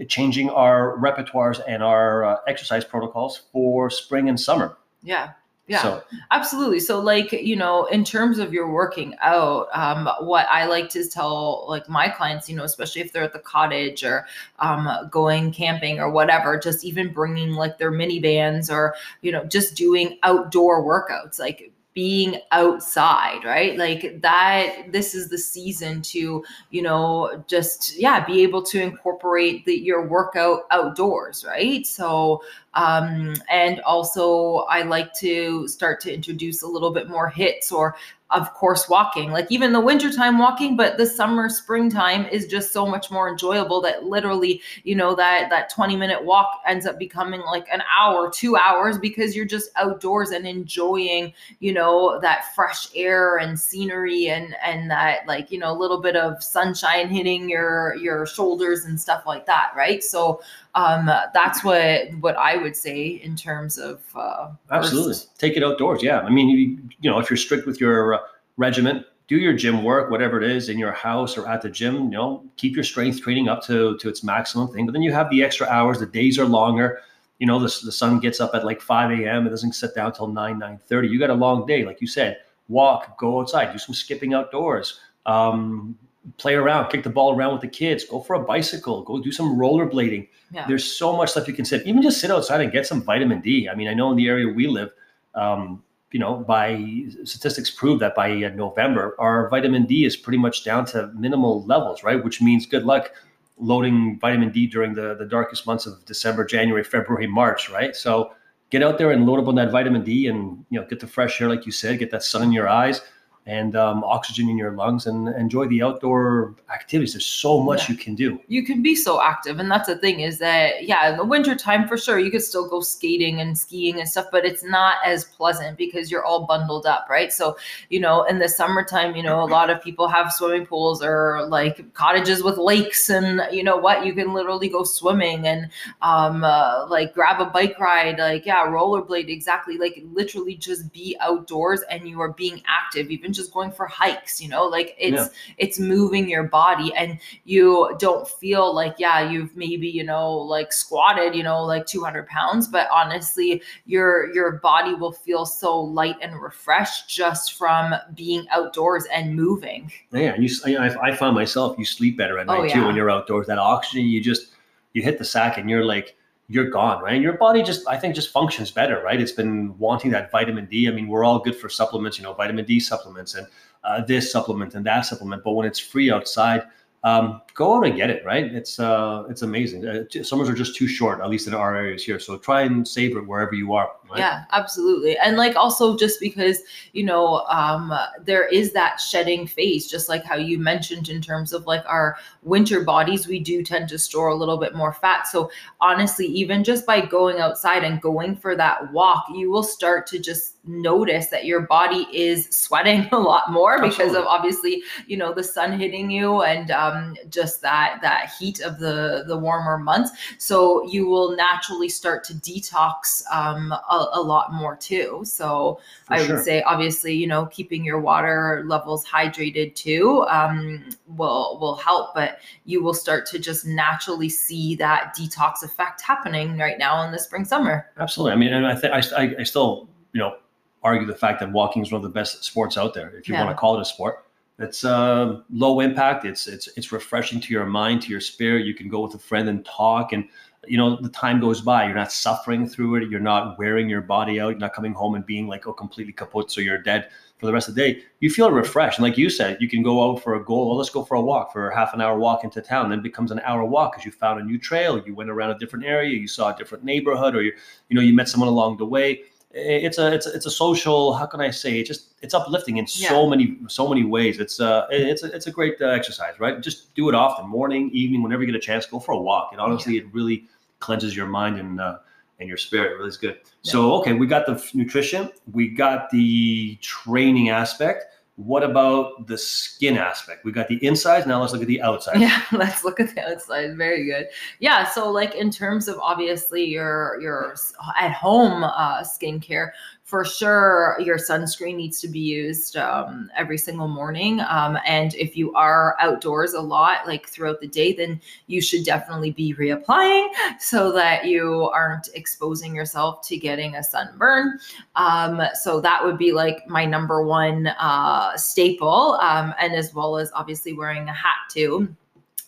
changing 0.09 0.51
our 0.51 0.97
repertoires 0.99 1.61
and 1.67 1.83
our 1.83 2.25
uh, 2.25 2.37
exercise 2.47 2.85
protocols 2.85 3.43
for 3.53 3.91
spring 3.91 4.29
and 4.29 4.39
summer. 4.39 4.77
yeah. 5.03 5.33
Yeah. 5.69 5.83
So 5.83 6.03
Absolutely. 6.33 6.81
So, 6.81 7.01
like, 7.01 7.33
you 7.33 7.55
know, 7.57 7.87
in 7.87 8.05
terms 8.05 8.39
of 8.39 8.53
your 8.53 8.71
working 8.71 9.15
out, 9.21 9.69
um, 9.73 10.09
what 10.21 10.47
I 10.51 10.67
like 10.67 10.89
to 10.91 11.09
tell 11.09 11.67
like 11.69 11.89
my 11.89 12.09
clients, 12.09 12.49
you 12.49 12.57
know, 12.57 12.65
especially 12.65 13.01
if 13.01 13.13
they're 13.13 13.23
at 13.23 13.33
the 13.33 13.39
cottage 13.39 14.03
or 14.05 14.27
um, 14.59 15.09
going 15.11 15.53
camping 15.53 16.01
or 16.01 16.11
whatever, 16.11 16.59
just 16.59 16.85
even 16.85 17.13
bringing 17.13 17.53
like 17.53 17.79
their 17.79 17.91
mini 17.93 18.19
bands 18.19 18.71
or, 18.71 18.95
you 19.21 19.31
know, 19.31 19.45
just 19.45 19.77
doing 19.77 20.19
outdoor 20.25 20.83
workouts, 20.85 21.39
like 21.39 21.73
being 21.95 22.37
outside, 22.53 23.45
right? 23.45 23.77
Like 23.77 24.21
that, 24.23 24.91
this 24.93 25.15
is 25.15 25.29
the 25.29 25.39
season 25.39 26.01
to, 26.03 26.43
you 26.71 26.83
know, 26.83 27.45
just, 27.47 27.99
yeah, 27.99 28.25
be 28.25 28.43
able 28.43 28.63
to 28.63 28.81
incorporate 28.81 29.65
the, 29.67 29.75
your 29.75 30.07
workout 30.07 30.63
outdoors, 30.71 31.45
right? 31.47 31.87
So, 31.87 32.43
um, 32.75 33.35
and 33.51 33.81
also 33.81 34.65
I 34.71 34.83
like 34.83 35.13
to 35.15 35.69
start 35.69 36.01
to 36.01 36.15
introduce 36.15 36.63
a 36.63 36.67
little 36.67 36.93
bit 36.93 37.11
more 37.11 37.29
hits 37.29 37.71
or 37.71 37.95
of 38.33 38.53
course 38.55 38.89
walking. 38.89 39.31
Like 39.31 39.51
even 39.51 39.73
the 39.73 39.81
wintertime 39.81 40.39
walking 40.39 40.77
but 40.77 40.97
the 40.97 41.07
summer 41.07 41.49
springtime 41.49 42.27
is 42.27 42.47
just 42.47 42.73
so 42.73 42.87
much 42.87 43.11
more 43.11 43.29
enjoyable 43.29 43.81
that 43.83 44.05
literally 44.05 44.63
you 44.85 44.95
know 44.95 45.15
that 45.15 45.51
that 45.51 45.71
20 45.71 45.97
minute 45.97 46.25
walk 46.25 46.61
ends 46.67 46.87
up 46.87 46.99
becoming 46.99 47.41
like 47.43 47.67
an 47.73 47.83
hour 47.99 48.31
two 48.31 48.57
hours 48.57 48.99
because 48.99 49.37
you're 49.37 49.45
just 49.45 49.71
outdoors 49.77 50.31
and 50.31 50.47
enjoying 50.47 51.33
you 51.61 51.73
know 51.73 52.19
that 52.21 52.55
fresh 52.55 52.89
air 52.95 53.39
and 53.39 53.59
scenery 53.59 54.29
and 54.29 54.55
and 54.65 54.91
that 54.91 55.27
like 55.27 55.51
you 55.51 55.59
know 55.59 55.73
a 55.73 55.79
little 55.79 56.01
bit 56.01 56.17
of 56.17 56.43
sunshine 56.43 57.09
hitting 57.09 57.49
your 57.49 57.95
your 57.97 58.27
shoulders 58.27 58.85
and 58.85 59.01
stuff 59.01 59.25
like 59.27 59.47
that 59.47 59.73
right? 59.77 60.03
So 60.03 60.41
um 60.75 61.07
that's 61.35 61.63
what 61.63 62.09
what 62.21 62.37
i 62.37 62.57
would 62.57 62.75
say 62.75 63.07
in 63.23 63.37
terms 63.37 63.77
of 63.79 64.01
uh 64.15 64.49
absolutely, 64.71 65.13
first- 65.13 65.39
take 65.39 65.57
it 65.57 65.63
outdoors. 65.63 66.03
Yeah, 66.03 66.21
I 66.21 66.31
mean, 66.31 66.49
you, 66.49 66.79
you 67.01 67.11
know, 67.11 67.19
if 67.19 67.29
you're 67.29 67.37
strict 67.37 67.67
with 67.67 67.81
your 67.81 68.15
uh, 68.15 68.19
regimen, 68.57 69.05
do 69.29 69.37
your 69.37 69.53
gym 69.53 69.83
work, 69.85 70.11
whatever 70.11 70.41
it 70.43 70.51
is, 70.51 70.69
in 70.69 70.79
your 70.79 70.93
house 70.93 71.37
or 71.37 71.47
at 71.49 71.63
the 71.63 71.71
gym. 71.71 72.05
You 72.05 72.11
know, 72.11 72.45
keep 72.57 72.75
your 72.75 72.85
strength 72.85 73.21
training 73.23 73.49
up 73.49 73.63
to 73.65 73.97
to 73.99 74.09
its 74.09 74.23
maximum 74.25 74.69
thing. 74.69 74.87
But 74.87 74.93
then 74.93 75.03
you 75.03 75.13
have 75.13 75.29
the 75.31 75.43
extra 75.45 75.67
hours. 75.67 75.99
The 75.99 76.07
days 76.07 76.39
are 76.39 76.45
longer. 76.47 77.01
You 77.39 77.47
know, 77.47 77.59
the, 77.59 77.75
the 77.85 77.93
sun 77.93 78.21
gets 78.21 78.41
up 78.41 78.55
at 78.55 78.65
like 78.65 78.81
5 78.81 79.11
a.m. 79.19 79.47
It 79.47 79.51
doesn't 79.51 79.73
sit 79.73 79.95
down 79.97 80.13
till 80.13 80.29
9, 80.29 80.61
9.30. 80.61 81.11
You 81.11 81.19
got 81.19 81.31
a 81.31 81.35
long 81.35 81.67
day. 81.67 81.85
Like 81.85 82.01
you 82.01 82.07
said, 82.07 82.39
walk, 82.69 83.19
go 83.19 83.41
outside, 83.41 83.73
do 83.73 83.79
some 83.79 83.95
skipping 83.95 84.33
outdoors, 84.33 85.01
um, 85.27 85.99
play 86.39 86.55
around, 86.55 86.89
kick 86.91 87.03
the 87.03 87.11
ball 87.11 87.35
around 87.35 87.53
with 87.53 87.63
the 87.63 87.69
kids, 87.69 88.05
go 88.05 88.21
for 88.21 88.35
a 88.35 88.41
bicycle, 88.41 89.03
go 89.03 89.21
do 89.21 89.33
some 89.33 89.57
rollerblading. 89.57 90.29
yeah 90.53 90.67
There's 90.69 90.85
so 90.85 91.17
much 91.17 91.31
stuff 91.31 91.49
you 91.49 91.55
can 91.55 91.65
sit. 91.65 91.87
Even 91.87 92.03
just 92.03 92.21
sit 92.21 92.31
outside 92.31 92.61
and 92.61 92.71
get 92.71 92.87
some 92.87 93.03
vitamin 93.03 93.41
D. 93.41 93.69
I 93.69 93.75
mean, 93.75 93.89
I 93.89 93.95
know 93.95 94.11
in 94.11 94.17
the 94.17 94.29
area 94.29 94.53
we 94.53 94.67
live, 94.69 94.91
um, 95.35 95.83
you 96.13 96.21
know, 96.21 96.37
by 96.37 97.07
statistics 97.25 97.71
prove 97.71 97.99
that 98.01 98.15
by 98.15 98.31
uh, 98.45 98.51
November, 98.51 99.17
our 99.19 99.49
vitamin 99.49 99.87
D 99.87 100.05
is 100.05 100.17
pretty 100.17 100.39
much 100.39 100.63
down 100.63 100.85
to 100.87 101.11
minimal 101.15 101.65
levels, 101.65 102.05
right? 102.05 102.23
Which 102.23 102.41
means 102.41 102.67
good 102.67 102.85
luck 102.85 103.13
loading 103.59 104.19
vitamin 104.21 104.51
D 104.51 104.67
during 104.67 104.95
the, 104.95 105.15
the 105.15 105.25
darkest 105.25 105.67
months 105.67 105.87
of 105.87 106.05
December, 106.05 106.45
January, 106.45 106.85
February, 106.85 107.27
March, 107.27 107.71
right? 107.71 107.97
So 107.97 108.33
get 108.71 108.83
out 108.83 108.99
there 108.99 109.11
and 109.11 109.27
load 109.27 109.41
up 109.41 109.49
on 109.49 109.55
that 109.57 109.71
vitamin 109.71 110.05
D 110.05 110.27
and, 110.29 110.65
you 110.71 110.79
know, 110.81 110.87
get 110.87 111.01
the 111.01 111.07
fresh 111.07 111.41
air, 111.41 111.49
like 111.49 111.67
you 111.67 111.73
said, 111.73 111.99
get 111.99 112.11
that 112.11 112.23
sun 112.23 112.43
in 112.43 112.53
your 112.53 112.69
eyes 112.69 113.01
and 113.47 113.75
um, 113.75 114.05
oxygen 114.05 114.49
in 114.49 114.57
your 114.57 114.71
lungs 114.73 115.07
and 115.07 115.29
enjoy 115.31 115.67
the 115.67 115.83
outdoor 115.83 116.55
activities. 116.73 117.15
There's 117.15 117.27
so 117.27 117.61
much 117.61 117.89
Yeah. 117.89 117.93
you 117.93 117.99
can 117.99 118.15
do. 118.15 118.41
you 118.47 118.63
can 118.65 118.83
be 118.83 118.95
so 118.95 119.21
active 119.21 119.59
and 119.59 119.69
that's 119.71 119.89
the 119.89 119.97
thing 119.97 120.21
is 120.21 120.39
that 120.39 120.87
yeah 120.87 121.11
in 121.11 121.17
the 121.17 121.25
winter 121.25 121.55
time 121.57 121.89
for 121.89 121.97
sure 121.97 122.19
you 122.19 122.31
could 122.31 122.43
still 122.43 122.69
go 122.69 122.81
skating 122.81 123.41
and 123.41 123.57
skiing 123.59 123.99
and 123.99 124.09
stuff 124.09 124.27
but 124.31 124.45
it's 124.45 124.63
not 124.63 124.97
as 125.05 125.25
pleasant 125.25 125.77
because 125.77 126.11
you're 126.11 126.25
all 126.25 126.47
bundled 126.47 126.87
up 126.87 127.07
right 127.11 127.33
so 127.33 127.57
you 127.91 127.99
know 127.99 128.23
in 128.25 128.39
the 128.39 128.49
summertime 128.49 129.17
you 129.17 129.23
know 129.23 129.43
a 129.43 129.47
lot 129.59 129.71
of 129.71 129.83
people 129.83 130.07
have 130.07 130.33
swimming 130.33 130.65
pools 130.67 131.03
or 131.03 131.47
like 131.49 131.93
cottages 131.95 132.43
with 132.43 132.59
lakes 132.59 133.09
and 133.11 133.43
you 133.51 133.63
know 133.65 133.77
what 133.77 134.05
you 134.07 134.13
can 134.15 134.33
literally 134.35 134.69
go 134.69 134.85
swimming 134.85 135.47
and 135.49 135.69
um 136.03 136.45
uh, 136.45 136.87
like 136.89 137.13
grab 137.15 137.41
a 137.41 137.47
bike 137.47 137.79
ride 137.81 138.19
like 138.19 138.45
yeah 138.47 138.67
rollerblade 138.67 139.29
exactly 139.29 139.79
like 139.79 140.01
literally 140.13 140.55
just 140.55 140.93
be 140.93 141.17
outdoors 141.21 141.83
and 141.91 142.09
you 142.09 142.21
are 142.21 142.33
being 142.33 142.63
active 142.69 143.11
even 143.33 143.43
just 143.45 143.53
going 143.53 143.71
for 143.71 143.87
hikes 143.87 144.41
you 144.41 144.49
know 144.49 144.65
like 144.67 144.95
it's 144.99 145.17
Yeah. 145.17 145.29
it's 145.59 145.79
moving 145.79 146.29
your 146.29 146.45
body 146.45 146.93
and 146.95 147.19
you 147.45 147.95
don't 147.99 148.29
feel 148.29 148.75
like 148.75 148.95
yeah 148.99 149.29
you've 149.31 149.57
maybe 149.57 149.89
you 149.89 150.05
know 150.05 150.31
like 150.37 150.73
squatted 150.73 151.35
you 151.35 151.43
know 151.43 151.65
like 151.65 151.87
200 151.87 152.27
pounds 152.27 152.69
but 152.69 152.89
honestly 152.93 153.63
your 153.87 154.33
your 154.35 154.53
body 154.53 154.95
will 154.95 155.13
feel 155.13 155.47
so 155.47 155.81
light 155.81 156.17
and 156.21 156.41
refreshed 156.41 157.09
just 157.09 157.55
from 157.55 157.95
being 158.15 158.47
outdoors 158.51 159.05
and 159.13 159.35
moving 159.35 159.91
Yeah, 160.13 160.35
and 160.35 160.43
you. 160.45 160.79
I 160.79 161.15
find 161.15 161.35
myself 161.35 161.79
you 161.79 161.85
sleep 161.85 162.17
better 162.17 162.39
at 162.39 162.49
Oh, 162.49 162.63
night 162.63 162.73
too 162.73 162.85
when 162.85 162.97
you're 162.97 163.11
outdoors. 163.11 163.47
That 163.47 163.59
oxygen, 163.59 164.07
you 164.07 164.21
just 164.23 164.49
you 164.93 165.03
hit 165.03 165.19
the 165.19 165.25
sack 165.25 165.59
and 165.59 165.71
you're 165.71 165.85
like 165.85 166.17
you're 166.53 166.69
gone, 166.69 167.03
right? 167.03 167.15
And 167.15 167.23
your 167.23 167.39
body 167.39 167.63
just, 167.63 167.89
I 167.89 167.97
think, 167.97 168.15
just 168.15 168.31
functions 168.31 168.71
better, 168.71 169.03
right? 169.03 169.21
It's 169.21 169.33
been 169.33 169.77
wanting 169.79 170.11
that 170.11 170.31
vitamin 170.31 170.67
D. 170.67 170.87
I 170.87 170.91
mean, 170.91 171.09
we're 171.09 171.25
all 171.25 171.39
good 171.39 171.57
for 171.57 171.69
supplements, 171.69 172.19
you 172.19 172.25
know, 172.25 172.35
vitamin 172.35 172.65
D 172.65 172.79
supplements 172.79 173.35
and 173.35 173.47
uh, 173.85 174.05
this 174.05 174.31
supplement 174.31 174.75
and 174.75 174.85
that 174.85 175.07
supplement. 175.07 175.43
But 175.45 175.53
when 175.53 175.67
it's 175.67 175.79
free 175.79 176.11
outside, 176.11 176.65
um, 177.05 177.43
go 177.55 177.77
out 177.77 177.87
and 177.87 177.97
get 177.97 178.11
it. 178.11 178.25
Right? 178.25 178.45
It's 178.45 178.79
uh, 178.79 179.25
it's 179.29 179.43
amazing. 179.43 179.87
Uh, 179.87 180.05
summers 180.23 180.49
are 180.49 180.55
just 180.55 180.77
too 180.77 180.87
short, 180.87 181.21
at 181.21 181.29
least 181.29 181.47
in 181.47 181.55
our 181.55 181.77
areas 181.77 182.05
here. 182.05 182.19
So 182.19 182.39
try 182.39 182.63
and 182.63 182.87
savor 182.87 183.19
it 183.19 183.27
wherever 183.27 183.55
you 183.55 183.75
are. 183.75 183.91
Right? 184.11 184.21
Yeah, 184.21 184.45
absolutely. 184.53 185.19
And 185.19 185.37
like 185.37 185.57
also 185.57 185.97
just 185.97 186.21
because 186.21 186.61
you 186.93 187.05
know 187.05 187.41
um, 187.49 187.93
there 188.25 188.47
is 188.47 188.73
that 188.73 189.01
shedding 189.01 189.47
phase, 189.47 189.91
just 189.91 190.09
like 190.09 190.25
how 190.25 190.37
you 190.37 190.59
mentioned 190.59 191.09
in 191.09 191.21
terms 191.21 191.53
of 191.53 191.67
like 191.67 191.85
our 191.87 192.17
winter 192.43 192.85
bodies, 192.85 193.27
we 193.27 193.41
do 193.41 193.63
tend 193.63 193.89
to 193.89 193.99
store 193.99 194.29
a 194.29 194.35
little 194.35 194.59
bit 194.59 194.75
more 194.75 194.93
fat. 194.93 195.27
So 195.27 195.51
honestly, 195.81 196.27
even 196.27 196.65
just 196.65 196.87
by 196.87 197.05
going 197.05 197.39
outside 197.39 197.85
and 197.85 198.01
going 198.01 198.37
for 198.37 198.57
that 198.57 198.93
walk, 198.93 199.27
you 199.35 199.51
will 199.51 199.63
start 199.63 200.07
to 200.09 200.19
just 200.19 200.52
notice 200.65 201.27
that 201.27 201.45
your 201.45 201.63
body 201.63 202.07
is 202.13 202.47
sweating 202.51 203.09
a 203.13 203.19
lot 203.19 203.51
more 203.51 203.81
because 203.81 204.15
Absolutely. 204.15 204.21
of 204.21 204.27
obviously 204.27 204.83
you 205.07 205.17
know 205.17 205.33
the 205.35 205.43
sun 205.43 205.79
hitting 205.79 206.11
you 206.11 206.43
and 206.43 206.71
um, 206.71 207.17
just 207.31 207.61
that 207.63 207.99
that 208.01 208.31
heat 208.39 208.61
of 208.61 208.79
the 208.79 209.25
the 209.27 209.37
warmer 209.37 209.77
months 209.77 210.13
so 210.39 210.87
you 210.87 211.07
will 211.07 211.35
naturally 211.37 211.89
start 211.89 212.23
to 212.23 212.35
detox 212.35 213.23
um, 213.33 213.73
a, 213.73 214.09
a, 214.15 214.23
lot 214.23 214.53
more 214.53 214.77
too 214.77 215.21
so 215.25 215.81
For 216.07 216.15
i 216.15 216.25
sure. 216.25 216.37
would 216.37 216.45
say 216.45 216.63
obviously 216.63 217.13
you 217.13 217.27
know 217.27 217.47
keeping 217.47 217.85
your 217.85 218.01
water 218.01 218.63
levels 218.67 219.05
hydrated 219.05 219.75
too 219.75 220.25
um, 220.29 220.85
will 221.09 221.59
will 221.61 221.75
help 221.75 222.15
but 222.15 222.39
you 222.67 222.83
will 222.83 222.95
start 222.95 223.27
to 223.27 223.39
just 223.41 223.67
naturally 223.67 224.29
see 224.29 224.77
that 224.77 225.15
detox 225.19 225.65
effect 225.65 226.03
happening 226.03 226.57
right 226.57 226.79
now 226.79 227.03
in 227.05 227.11
the 227.11 227.19
spring 227.19 227.45
summer 227.45 227.91
absolutely 227.99 228.33
i 228.33 228.37
mean 228.37 228.53
and 228.53 228.65
i 228.65 228.77
think 228.77 228.93
I, 228.95 229.35
I 229.41 229.43
still 229.43 229.89
you 230.13 230.21
know 230.21 230.37
argue 230.83 231.07
the 231.07 231.15
fact 231.15 231.41
that 231.41 231.53
walking 231.53 231.83
is 231.83 231.93
one 231.93 231.99
of 231.99 232.03
the 232.03 232.09
best 232.09 232.45
sports 232.45 232.77
out 232.77 232.95
there, 232.95 233.11
if 233.17 233.29
you 233.29 233.35
yeah. 233.35 233.45
want 233.45 233.55
to 233.55 233.61
call 233.61 233.77
it 233.79 233.83
a 233.83 233.85
sport. 233.85 234.27
It's 234.59 234.85
uh, 234.85 235.41
low 235.51 235.81
impact. 235.81 236.25
It's 236.25 236.47
it's 236.47 236.69
it's 236.77 236.93
refreshing 236.93 237.41
to 237.41 237.53
your 237.53 237.67
mind, 237.67 238.03
to 238.03 238.09
your 238.11 238.21
spirit. 238.21 238.67
You 238.67 238.75
can 238.75 238.89
go 238.89 239.01
with 239.01 239.15
a 239.15 239.19
friend 239.19 239.49
and 239.49 239.65
talk, 239.65 240.13
and 240.13 240.29
you 240.67 240.77
know 240.77 241.01
the 241.01 241.09
time 241.09 241.41
goes 241.41 241.61
by. 241.61 241.87
You're 241.87 241.95
not 241.95 242.13
suffering 242.13 242.69
through 242.69 242.97
it. 242.97 243.09
You're 243.09 243.19
not 243.21 243.59
wearing 243.59 243.89
your 243.89 244.03
body 244.03 244.41
out. 244.41 244.51
You're 244.51 244.59
not 244.59 244.75
coming 244.75 244.93
home 244.93 245.15
and 245.15 245.25
being 245.25 245.49
like 245.49 245.67
oh 245.67 245.73
completely 245.73 246.13
kaput, 246.13 246.51
so 246.51 246.61
you're 246.61 246.79
dead 246.79 247.09
for 247.39 247.47
the 247.47 247.53
rest 247.53 247.69
of 247.69 247.75
the 247.75 247.81
day. 247.81 248.03
You 248.21 248.31
feel 248.31 248.53
refreshed, 248.53 248.99
and 248.99 249.05
like 249.05 249.19
you 249.19 249.31
said, 249.31 249.57
you 249.59 249.69
can 249.69 249.83
go 249.83 250.09
out 250.09 250.23
for 250.23 250.35
a 250.35 250.45
goal. 250.45 250.69
Well, 250.69 250.77
let's 250.77 250.91
go 250.91 251.03
for 251.03 251.15
a 251.17 251.21
walk 251.21 251.53
for 251.53 251.71
a 251.71 251.75
half 251.75 251.95
an 251.95 252.01
hour 252.01 252.17
walk 252.19 252.45
into 252.45 252.61
town. 252.61 252.91
Then 252.91 253.01
it 253.01 253.03
becomes 253.03 253.33
an 253.33 253.41
hour 253.45 253.65
walk 253.65 253.93
because 253.93 254.05
you 254.05 254.13
found 254.13 254.39
a 254.39 254.45
new 254.45 254.59
trail. 254.59 255.03
You 255.05 255.15
went 255.15 255.31
around 255.31 255.51
a 255.51 255.59
different 255.59 255.87
area. 255.87 256.17
You 256.17 256.29
saw 256.29 256.55
a 256.55 256.57
different 256.57 256.85
neighborhood, 256.85 257.35
or 257.35 257.43
you 257.43 257.53
you 257.89 257.97
know 257.97 258.03
you 258.03 258.15
met 258.15 258.29
someone 258.29 258.49
along 258.49 258.77
the 258.77 258.87
way 258.87 259.23
it's 259.55 259.99
a 259.99 260.13
it's 260.13 260.27
a, 260.27 260.33
it's 260.33 260.47
a 260.47 260.51
social 260.51 261.13
how 261.15 261.27
can 261.27 261.41
I 261.41 261.51
say 261.51 261.79
it 261.79 261.87
just 261.87 262.15
it's 262.23 262.35
uplifting 262.35 262.79
in 262.79 262.87
yeah. 262.89 263.09
so 263.09 263.29
many 263.29 263.59
so 263.69 263.89
many 263.89 264.05
ways. 264.05 264.41
It's 264.41 264.61
uh 264.61 264.87
it's 264.91 265.23
a 265.23 265.35
it's 265.35 265.47
a 265.47 265.51
great 265.51 265.81
uh, 265.81 265.87
exercise, 265.87 266.39
right? 266.41 266.61
Just 266.61 266.95
do 266.95 267.09
it 267.09 267.15
often, 267.15 267.49
morning, 267.49 267.91
evening, 267.93 268.23
whenever 268.23 268.43
you 268.43 268.47
get 268.47 268.57
a 268.57 268.65
chance, 268.65 268.87
go 268.87 268.99
for 268.99 269.13
a 269.13 269.21
walk. 269.21 269.51
And 269.53 269.61
honestly, 269.61 269.95
yeah. 269.95 270.03
it 270.03 270.07
really 270.13 270.49
cleanses 270.81 271.15
your 271.15 271.27
mind 271.27 271.59
and 271.59 271.81
uh, 271.81 271.99
and 272.41 272.49
your 272.49 272.59
spirit. 272.59 272.93
It 272.93 272.95
really 272.97 273.09
is 273.09 273.17
good. 273.17 273.39
Yeah. 273.63 273.73
So 273.73 273.95
okay, 273.97 274.15
we 274.15 274.27
got 274.27 274.47
the 274.47 274.63
nutrition, 274.75 275.31
we 275.53 275.69
got 275.69 276.11
the 276.11 276.77
training 276.77 277.51
aspect 277.51 278.07
what 278.37 278.63
about 278.63 279.27
the 279.27 279.37
skin 279.37 279.99
aspect? 279.99 280.45
We 280.45 280.53
got 280.53 280.67
the 280.69 280.85
insides. 280.85 281.27
Now 281.27 281.41
let's 281.41 281.53
look 281.53 281.63
at 281.63 281.69
the 281.69 281.83
outside. 281.83 282.19
Yeah, 282.19 282.43
let's 282.53 282.83
look 282.83 282.99
at 282.99 283.15
the 283.15 283.29
outside. 283.29 283.77
Very 283.77 284.05
good. 284.05 284.29
Yeah, 284.59 284.89
so 284.89 285.11
like 285.11 285.35
in 285.35 285.51
terms 285.51 285.87
of 285.87 285.99
obviously 285.99 286.65
your 286.65 287.21
your 287.21 287.55
at 288.01 288.13
home 288.13 288.65
uh, 288.65 289.03
skincare, 289.03 289.73
for 290.13 290.27
sure 290.27 291.01
your 291.01 291.17
sunscreen 291.17 291.75
needs 291.75 291.99
to 291.99 292.07
be 292.07 292.19
used 292.21 292.77
um, 292.77 293.31
every 293.35 293.57
single 293.57 293.89
morning 293.89 294.41
um, 294.41 294.77
and 294.85 295.15
if 295.15 295.39
you 295.39 295.51
are 295.55 295.97
outdoors 296.01 296.53
a 296.53 296.61
lot 296.61 297.07
like 297.07 297.27
throughout 297.27 297.59
the 297.63 297.67
day 297.67 297.95
then 297.95 298.21
you 298.47 298.61
should 298.61 298.85
definitely 298.85 299.31
be 299.31 299.55
reapplying 299.55 300.29
so 300.59 300.93
that 300.93 301.25
you 301.25 301.71
aren't 301.75 302.11
exposing 302.13 302.75
yourself 302.75 303.27
to 303.27 303.39
getting 303.39 303.77
a 303.77 303.83
sunburn. 303.83 304.59
Um, 304.97 305.41
so 305.55 305.81
that 305.81 306.05
would 306.05 306.19
be 306.19 306.33
like 306.33 306.69
my 306.69 306.85
number 306.85 307.25
one 307.25 307.69
uh, 307.79 308.37
staple 308.37 309.15
um, 309.23 309.55
and 309.59 309.73
as 309.73 309.95
well 309.95 310.19
as 310.19 310.31
obviously 310.35 310.75
wearing 310.75 311.09
a 311.09 311.15
hat 311.15 311.37
too 311.51 311.89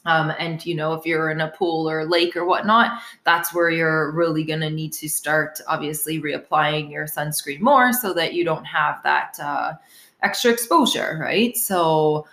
um, 0.07 0.33
and 0.39 0.65
you 0.65 0.75
know, 0.75 0.93
if 0.93 1.07
you're 1.07 1.31
in 1.31 1.41
a 1.41 1.49
pool 1.49 1.89
or 1.89 2.05
lake 2.05 2.37
or 2.37 2.45
whatnot, 2.45 3.01
that's 3.25 3.55
where 3.55 3.71
you're 3.71 4.13
really 4.13 4.45
going 4.45 4.61
to 4.61 4.71
need 4.71 4.93
to 4.95 5.09
start, 5.09 5.61
obviously, 5.67 6.21
reapplying 6.21 6.91
your 6.91 7.07
sunscreen 7.07 7.61
more 7.61 7.93
so 7.93 8.13
that 8.15 8.35
you 8.35 8.45
don't 8.45 8.65
have 8.65 9.03
that 9.03 9.39
uh, 9.43 9.73
extra 10.23 10.51
exposure, 10.51 11.19
right? 11.21 11.57
So. 11.57 12.27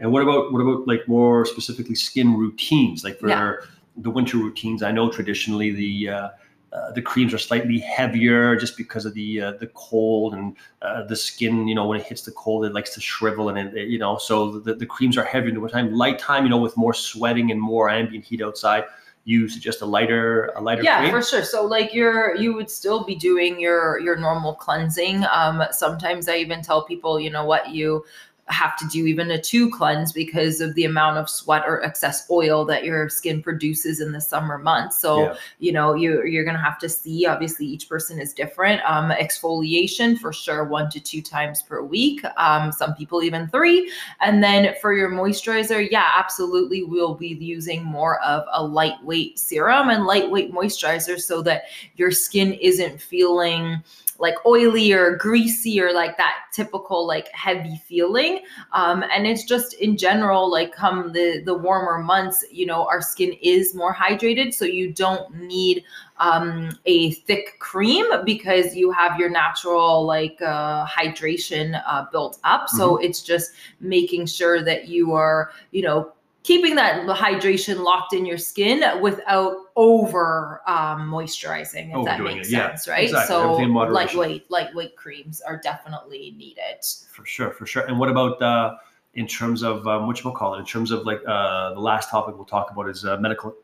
And 0.00 0.10
what 0.10 0.22
about 0.22 0.52
what 0.52 0.60
about 0.60 0.88
like 0.88 1.06
more 1.06 1.46
specifically 1.46 1.94
skin 1.94 2.36
routines, 2.36 3.04
like 3.04 3.20
for 3.20 3.28
yeah. 3.28 3.54
the 3.96 4.10
winter 4.10 4.38
routines? 4.38 4.82
I 4.82 4.90
know 4.90 5.08
traditionally 5.08 5.70
the 5.70 6.08
uh, 6.08 6.28
uh, 6.74 6.90
the 6.90 7.02
creams 7.02 7.32
are 7.32 7.38
slightly 7.38 7.78
heavier 7.78 8.56
just 8.56 8.76
because 8.76 9.06
of 9.06 9.14
the 9.14 9.40
uh, 9.40 9.52
the 9.52 9.68
cold 9.68 10.34
and 10.34 10.56
uh, 10.82 11.04
the 11.04 11.14
skin. 11.14 11.68
You 11.68 11.74
know, 11.74 11.86
when 11.86 12.00
it 12.00 12.06
hits 12.06 12.22
the 12.22 12.32
cold, 12.32 12.64
it 12.64 12.72
likes 12.72 12.92
to 12.94 13.00
shrivel, 13.00 13.48
and 13.48 13.58
it, 13.76 13.88
you 13.88 13.98
know, 13.98 14.18
so 14.18 14.58
the, 14.58 14.74
the 14.74 14.86
creams 14.86 15.16
are 15.16 15.24
heavier 15.24 15.50
in 15.50 15.54
the 15.54 15.60
wintertime. 15.60 15.92
Light 15.92 16.18
time, 16.18 16.44
you 16.44 16.50
know, 16.50 16.58
with 16.58 16.76
more 16.76 16.92
sweating 16.92 17.52
and 17.52 17.60
more 17.60 17.88
ambient 17.88 18.24
heat 18.24 18.42
outside, 18.42 18.84
you 19.24 19.48
suggest 19.48 19.80
a 19.80 19.86
lighter 19.86 20.52
a 20.56 20.60
lighter 20.60 20.82
yeah 20.82 21.00
cream? 21.00 21.10
for 21.10 21.22
sure 21.22 21.42
so 21.42 21.64
like 21.64 21.94
you're 21.94 22.34
you 22.36 22.54
would 22.54 22.70
still 22.70 23.04
be 23.04 23.14
doing 23.14 23.58
your 23.58 23.98
your 23.98 24.16
normal 24.16 24.54
cleansing 24.54 25.24
um 25.30 25.62
sometimes 25.70 26.28
i 26.28 26.36
even 26.36 26.62
tell 26.62 26.84
people 26.84 27.18
you 27.18 27.30
know 27.30 27.44
what 27.44 27.70
you 27.70 28.04
have 28.48 28.76
to 28.76 28.86
do 28.88 29.06
even 29.06 29.30
a 29.30 29.40
two 29.40 29.70
cleanse 29.70 30.12
because 30.12 30.60
of 30.60 30.74
the 30.74 30.84
amount 30.84 31.16
of 31.16 31.30
sweat 31.30 31.62
or 31.66 31.82
excess 31.82 32.26
oil 32.30 32.64
that 32.66 32.84
your 32.84 33.08
skin 33.08 33.42
produces 33.42 34.00
in 34.00 34.12
the 34.12 34.20
summer 34.20 34.58
months. 34.58 34.98
So, 34.98 35.24
yeah. 35.24 35.34
you 35.58 35.72
know, 35.72 35.94
you, 35.94 36.22
you're 36.24 36.44
going 36.44 36.56
to 36.56 36.62
have 36.62 36.78
to 36.80 36.88
see, 36.88 37.26
obviously 37.26 37.66
each 37.66 37.88
person 37.88 38.20
is 38.20 38.34
different. 38.34 38.82
Um, 38.84 39.10
exfoliation 39.10 40.18
for 40.18 40.32
sure, 40.32 40.64
one 40.64 40.90
to 40.90 41.00
two 41.00 41.22
times 41.22 41.62
per 41.62 41.82
week. 41.82 42.22
Um, 42.36 42.70
some 42.70 42.94
people 42.94 43.22
even 43.22 43.48
three. 43.48 43.90
And 44.20 44.42
then 44.42 44.74
for 44.80 44.92
your 44.92 45.10
moisturizer, 45.10 45.88
yeah, 45.90 46.10
absolutely. 46.16 46.84
We'll 46.84 47.14
be 47.14 47.28
using 47.28 47.82
more 47.82 48.20
of 48.22 48.44
a 48.52 48.62
lightweight 48.62 49.38
serum 49.38 49.88
and 49.88 50.04
lightweight 50.04 50.52
moisturizer 50.52 51.18
so 51.18 51.40
that 51.42 51.64
your 51.96 52.10
skin 52.10 52.52
isn't 52.54 53.00
feeling 53.00 53.82
like 54.24 54.46
oily 54.46 54.90
or 54.90 55.16
greasy 55.16 55.78
or 55.78 55.92
like 55.92 56.16
that 56.16 56.36
typical 56.50 57.06
like 57.06 57.28
heavy 57.28 57.76
feeling. 57.86 58.40
Um, 58.72 59.04
and 59.12 59.26
it's 59.26 59.44
just 59.44 59.74
in 59.74 59.98
general 59.98 60.50
like 60.50 60.72
come 60.72 61.12
the 61.12 61.42
the 61.44 61.52
warmer 61.52 61.98
months 61.98 62.42
you 62.50 62.64
know 62.64 62.86
our 62.86 63.02
skin 63.02 63.34
is 63.42 63.74
more 63.74 63.94
hydrated. 63.94 64.54
So 64.54 64.64
you 64.64 64.94
don't 64.94 65.34
need 65.34 65.84
um, 66.16 66.70
a 66.86 67.10
thick 67.28 67.58
cream 67.58 68.06
because 68.24 68.74
you 68.74 68.90
have 68.92 69.20
your 69.20 69.28
natural 69.28 70.06
like 70.06 70.40
uh, 70.40 70.86
hydration 70.86 71.82
uh, 71.86 72.06
built 72.10 72.38
up. 72.44 72.70
So 72.70 72.94
mm-hmm. 72.94 73.04
it's 73.04 73.20
just 73.20 73.52
making 73.80 74.24
sure 74.24 74.64
that 74.64 74.88
you 74.88 75.12
are 75.12 75.50
you 75.70 75.82
know 75.82 76.14
keeping 76.44 76.74
that 76.76 77.04
hydration 77.06 77.82
locked 77.82 78.12
in 78.12 78.24
your 78.24 78.38
skin 78.38 78.84
without 79.00 79.56
over 79.74 80.60
um, 80.68 81.10
moisturizing, 81.10 81.98
if 81.98 82.04
that 82.04 82.20
makes 82.20 82.48
it. 82.48 82.50
sense, 82.52 82.86
yeah, 82.86 82.92
right? 82.92 83.04
Exactly. 83.04 83.26
So 83.26 83.56
lightweight, 83.56 84.50
lightweight 84.50 84.94
creams 84.94 85.40
are 85.40 85.56
definitely 85.56 86.34
needed. 86.36 86.84
For 87.10 87.26
sure, 87.26 87.50
for 87.50 87.66
sure. 87.66 87.82
And 87.86 87.98
what 87.98 88.10
about 88.10 88.40
uh, 88.40 88.76
in 89.14 89.26
terms 89.26 89.62
of 89.62 89.86
um, 89.88 90.06
what 90.06 90.22
you 90.22 90.30
call 90.32 90.54
it? 90.54 90.60
In 90.60 90.66
terms 90.66 90.90
of 90.90 91.04
like 91.06 91.20
uh, 91.26 91.74
the 91.74 91.80
last 91.80 92.10
topic 92.10 92.36
we'll 92.36 92.44
talk 92.44 92.70
about 92.70 92.88
is 92.88 93.04
uh, 93.04 93.16
medical 93.16 93.56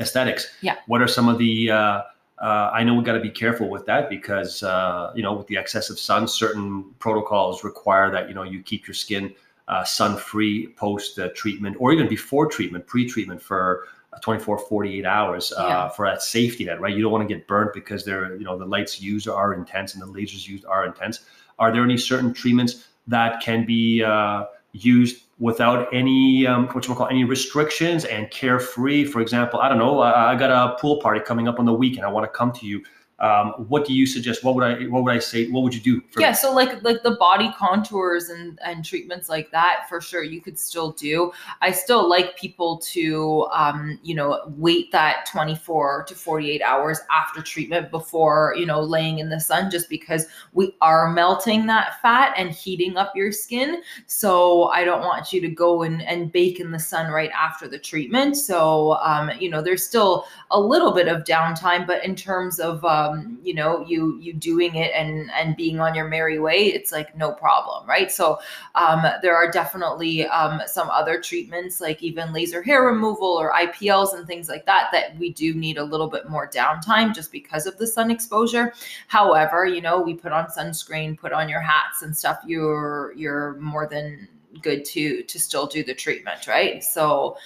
aesthetics. 0.00 0.48
Yeah. 0.62 0.76
What 0.86 1.02
are 1.02 1.08
some 1.08 1.28
of 1.28 1.38
the 1.38 1.70
uh, 1.70 2.02
uh, 2.38 2.70
I 2.72 2.82
know 2.82 2.94
we 2.94 3.04
got 3.04 3.14
to 3.14 3.20
be 3.20 3.30
careful 3.30 3.68
with 3.68 3.86
that 3.86 4.08
because 4.08 4.62
uh, 4.62 5.12
you 5.14 5.22
know 5.22 5.34
with 5.34 5.46
the 5.48 5.56
excessive 5.56 5.98
sun, 5.98 6.28
certain 6.28 6.84
protocols 6.98 7.62
require 7.62 8.10
that 8.10 8.28
you 8.28 8.34
know 8.34 8.42
you 8.42 8.62
keep 8.62 8.86
your 8.86 8.94
skin 8.94 9.34
uh, 9.68 9.84
sun 9.84 10.16
free 10.16 10.68
post 10.76 11.18
uh, 11.18 11.28
treatment 11.34 11.76
or 11.78 11.92
even 11.92 12.08
before 12.08 12.46
treatment, 12.46 12.86
pre 12.86 13.08
treatment 13.08 13.42
for 13.42 13.84
24, 14.22 14.58
48 14.58 15.04
hours 15.04 15.52
uh, 15.52 15.66
yeah. 15.68 15.88
for 15.88 16.06
that 16.06 16.22
safety 16.22 16.64
net, 16.64 16.80
right? 16.80 16.94
You 16.94 17.02
don't 17.02 17.12
want 17.12 17.28
to 17.28 17.34
get 17.34 17.46
burnt 17.46 17.72
because 17.74 18.04
they're, 18.04 18.36
you 18.36 18.44
know, 18.44 18.56
the 18.56 18.64
lights 18.64 19.00
used 19.00 19.28
are 19.28 19.54
intense 19.54 19.94
and 19.94 20.02
the 20.02 20.06
lasers 20.06 20.46
used 20.48 20.64
are 20.66 20.86
intense. 20.86 21.20
Are 21.58 21.72
there 21.72 21.82
any 21.82 21.96
certain 21.96 22.32
treatments 22.32 22.86
that 23.06 23.42
can 23.42 23.66
be 23.66 24.02
uh, 24.02 24.44
used 24.72 25.22
without 25.38 25.92
any 25.92 26.46
um, 26.46 26.66
what 26.68 26.86
you 26.86 26.94
call 26.94 27.08
any 27.08 27.24
restrictions 27.24 28.04
and 28.04 28.30
carefree? 28.30 29.04
For 29.04 29.20
example, 29.20 29.60
I 29.60 29.68
don't 29.68 29.78
know, 29.78 30.00
I, 30.00 30.32
I 30.32 30.36
got 30.36 30.50
a 30.50 30.78
pool 30.78 31.00
party 31.00 31.20
coming 31.20 31.48
up 31.48 31.58
on 31.58 31.64
the 31.64 31.74
weekend. 31.74 32.04
I 32.06 32.08
want 32.08 32.24
to 32.24 32.36
come 32.36 32.52
to 32.52 32.66
you 32.66 32.82
um, 33.18 33.52
what 33.68 33.86
do 33.86 33.94
you 33.94 34.06
suggest? 34.06 34.44
What 34.44 34.54
would 34.54 34.64
I 34.64 34.84
what 34.88 35.02
would 35.02 35.12
I 35.12 35.18
say? 35.18 35.48
What 35.48 35.62
would 35.62 35.74
you 35.74 35.80
do? 35.80 36.02
yeah, 36.18 36.32
so 36.32 36.52
like 36.52 36.82
like 36.82 37.02
the 37.02 37.12
body 37.12 37.50
contours 37.56 38.28
and 38.28 38.58
and 38.62 38.84
treatments 38.84 39.30
like 39.30 39.50
that 39.52 39.86
for 39.88 40.02
sure 40.02 40.22
you 40.22 40.42
could 40.42 40.58
still 40.58 40.92
do. 40.92 41.32
I 41.62 41.70
still 41.70 42.06
like 42.06 42.36
people 42.36 42.76
to 42.78 43.46
um, 43.52 43.98
you 44.02 44.14
know 44.14 44.42
wait 44.58 44.92
that 44.92 45.26
24 45.32 46.04
to 46.08 46.14
48 46.14 46.60
hours 46.60 47.00
after 47.10 47.40
treatment 47.40 47.90
before 47.90 48.54
you 48.58 48.66
know 48.66 48.82
laying 48.82 49.18
in 49.18 49.30
the 49.30 49.40
sun, 49.40 49.70
just 49.70 49.88
because 49.88 50.26
we 50.52 50.74
are 50.82 51.10
melting 51.10 51.64
that 51.66 52.02
fat 52.02 52.34
and 52.36 52.50
heating 52.50 52.98
up 52.98 53.16
your 53.16 53.32
skin. 53.32 53.80
So 54.06 54.64
I 54.64 54.84
don't 54.84 55.00
want 55.00 55.32
you 55.32 55.40
to 55.40 55.48
go 55.48 55.84
and 55.84 56.02
and 56.02 56.30
bake 56.30 56.60
in 56.60 56.70
the 56.70 56.78
sun 56.78 57.10
right 57.10 57.30
after 57.30 57.66
the 57.66 57.78
treatment. 57.78 58.36
So 58.36 58.96
um, 58.96 59.30
you 59.40 59.48
know 59.48 59.62
there's 59.62 59.86
still 59.86 60.26
a 60.50 60.60
little 60.60 60.92
bit 60.92 61.08
of 61.08 61.24
downtime, 61.24 61.86
but 61.86 62.04
in 62.04 62.14
terms 62.14 62.60
of 62.60 62.84
uh, 62.84 63.05
um, 63.06 63.38
you 63.42 63.54
know 63.54 63.84
you 63.86 64.18
you 64.20 64.32
doing 64.32 64.74
it 64.76 64.92
and 64.94 65.30
and 65.32 65.56
being 65.56 65.80
on 65.80 65.94
your 65.94 66.08
merry 66.08 66.38
way 66.38 66.66
it's 66.66 66.92
like 66.92 67.16
no 67.16 67.32
problem 67.32 67.86
right? 67.88 68.10
So 68.10 68.38
um, 68.74 69.04
there 69.22 69.36
are 69.36 69.50
definitely 69.50 70.26
um, 70.26 70.60
some 70.66 70.88
other 70.90 71.20
treatments 71.20 71.80
like 71.80 72.02
even 72.02 72.32
laser 72.32 72.62
hair 72.62 72.82
removal 72.82 73.28
or 73.28 73.52
ipls 73.52 74.14
and 74.14 74.26
things 74.26 74.48
like 74.48 74.66
that 74.66 74.88
that 74.92 75.16
we 75.18 75.32
do 75.32 75.54
need 75.54 75.78
a 75.78 75.84
little 75.84 76.08
bit 76.08 76.28
more 76.28 76.48
downtime 76.48 77.14
just 77.14 77.32
because 77.32 77.66
of 77.66 77.76
the 77.78 77.86
sun 77.86 78.10
exposure. 78.10 78.72
However 79.08 79.66
you 79.66 79.80
know 79.80 80.00
we 80.00 80.14
put 80.14 80.32
on 80.32 80.46
sunscreen 80.46 81.18
put 81.18 81.32
on 81.32 81.48
your 81.48 81.60
hats 81.60 82.02
and 82.02 82.16
stuff 82.16 82.40
you're 82.46 83.12
you're 83.16 83.54
more 83.54 83.86
than 83.86 84.28
good 84.62 84.84
to 84.86 85.22
to 85.24 85.38
still 85.38 85.66
do 85.66 85.84
the 85.84 85.94
treatment 85.94 86.46
right? 86.46 86.82
So 86.82 87.36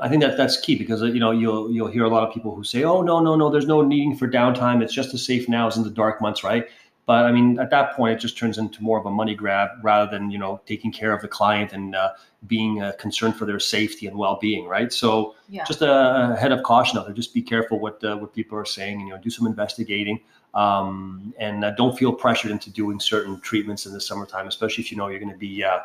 I 0.00 0.08
think 0.08 0.22
that 0.22 0.36
that's 0.36 0.58
key 0.58 0.76
because 0.76 1.02
uh, 1.02 1.06
you 1.06 1.20
know 1.20 1.30
you'll 1.30 1.70
you'll 1.70 1.88
hear 1.88 2.04
a 2.04 2.08
lot 2.08 2.26
of 2.26 2.34
people 2.34 2.54
who 2.54 2.64
say, 2.64 2.84
"Oh 2.84 3.02
no, 3.02 3.20
no, 3.20 3.36
no, 3.36 3.50
there's 3.50 3.66
no 3.66 3.82
needing 3.82 4.16
for 4.16 4.26
downtime. 4.28 4.82
It's 4.82 4.94
just 4.94 5.12
as 5.14 5.24
safe 5.24 5.48
now 5.48 5.66
as 5.68 5.76
in 5.76 5.84
the 5.84 5.90
dark 5.90 6.20
months, 6.20 6.42
right?" 6.42 6.66
But 7.06 7.26
I 7.26 7.32
mean, 7.32 7.58
at 7.58 7.70
that 7.70 7.96
point, 7.96 8.14
it 8.14 8.20
just 8.20 8.38
turns 8.38 8.56
into 8.56 8.82
more 8.82 8.98
of 8.98 9.04
a 9.04 9.10
money 9.10 9.34
grab 9.34 9.70
rather 9.82 10.10
than 10.10 10.30
you 10.30 10.38
know 10.38 10.60
taking 10.64 10.92
care 10.92 11.12
of 11.12 11.20
the 11.22 11.28
client 11.28 11.72
and 11.72 11.94
uh, 11.94 12.12
being 12.46 12.82
uh, 12.82 12.92
concerned 12.98 13.36
for 13.36 13.44
their 13.46 13.58
safety 13.58 14.06
and 14.06 14.16
well-being, 14.16 14.66
right? 14.66 14.92
So 14.92 15.34
yeah. 15.48 15.64
just 15.64 15.82
a, 15.82 16.32
a, 16.32 16.36
head 16.36 16.52
of 16.52 16.62
caution 16.62 16.98
out 16.98 17.06
there. 17.06 17.14
Just 17.14 17.34
be 17.34 17.42
careful 17.42 17.80
what 17.80 18.02
uh, 18.04 18.16
what 18.16 18.32
people 18.32 18.56
are 18.56 18.64
saying, 18.64 19.00
and 19.00 19.08
you 19.08 19.14
know, 19.14 19.20
do 19.20 19.28
some 19.28 19.46
investigating, 19.46 20.20
um, 20.54 21.34
and 21.38 21.64
uh, 21.64 21.72
don't 21.72 21.98
feel 21.98 22.12
pressured 22.12 22.52
into 22.52 22.70
doing 22.70 23.00
certain 23.00 23.40
treatments 23.40 23.86
in 23.86 23.92
the 23.92 24.00
summertime, 24.00 24.46
especially 24.46 24.84
if 24.84 24.90
you 24.92 24.96
know 24.96 25.08
you're 25.08 25.18
going 25.18 25.32
to 25.32 25.38
be 25.38 25.64
uh, 25.64 25.80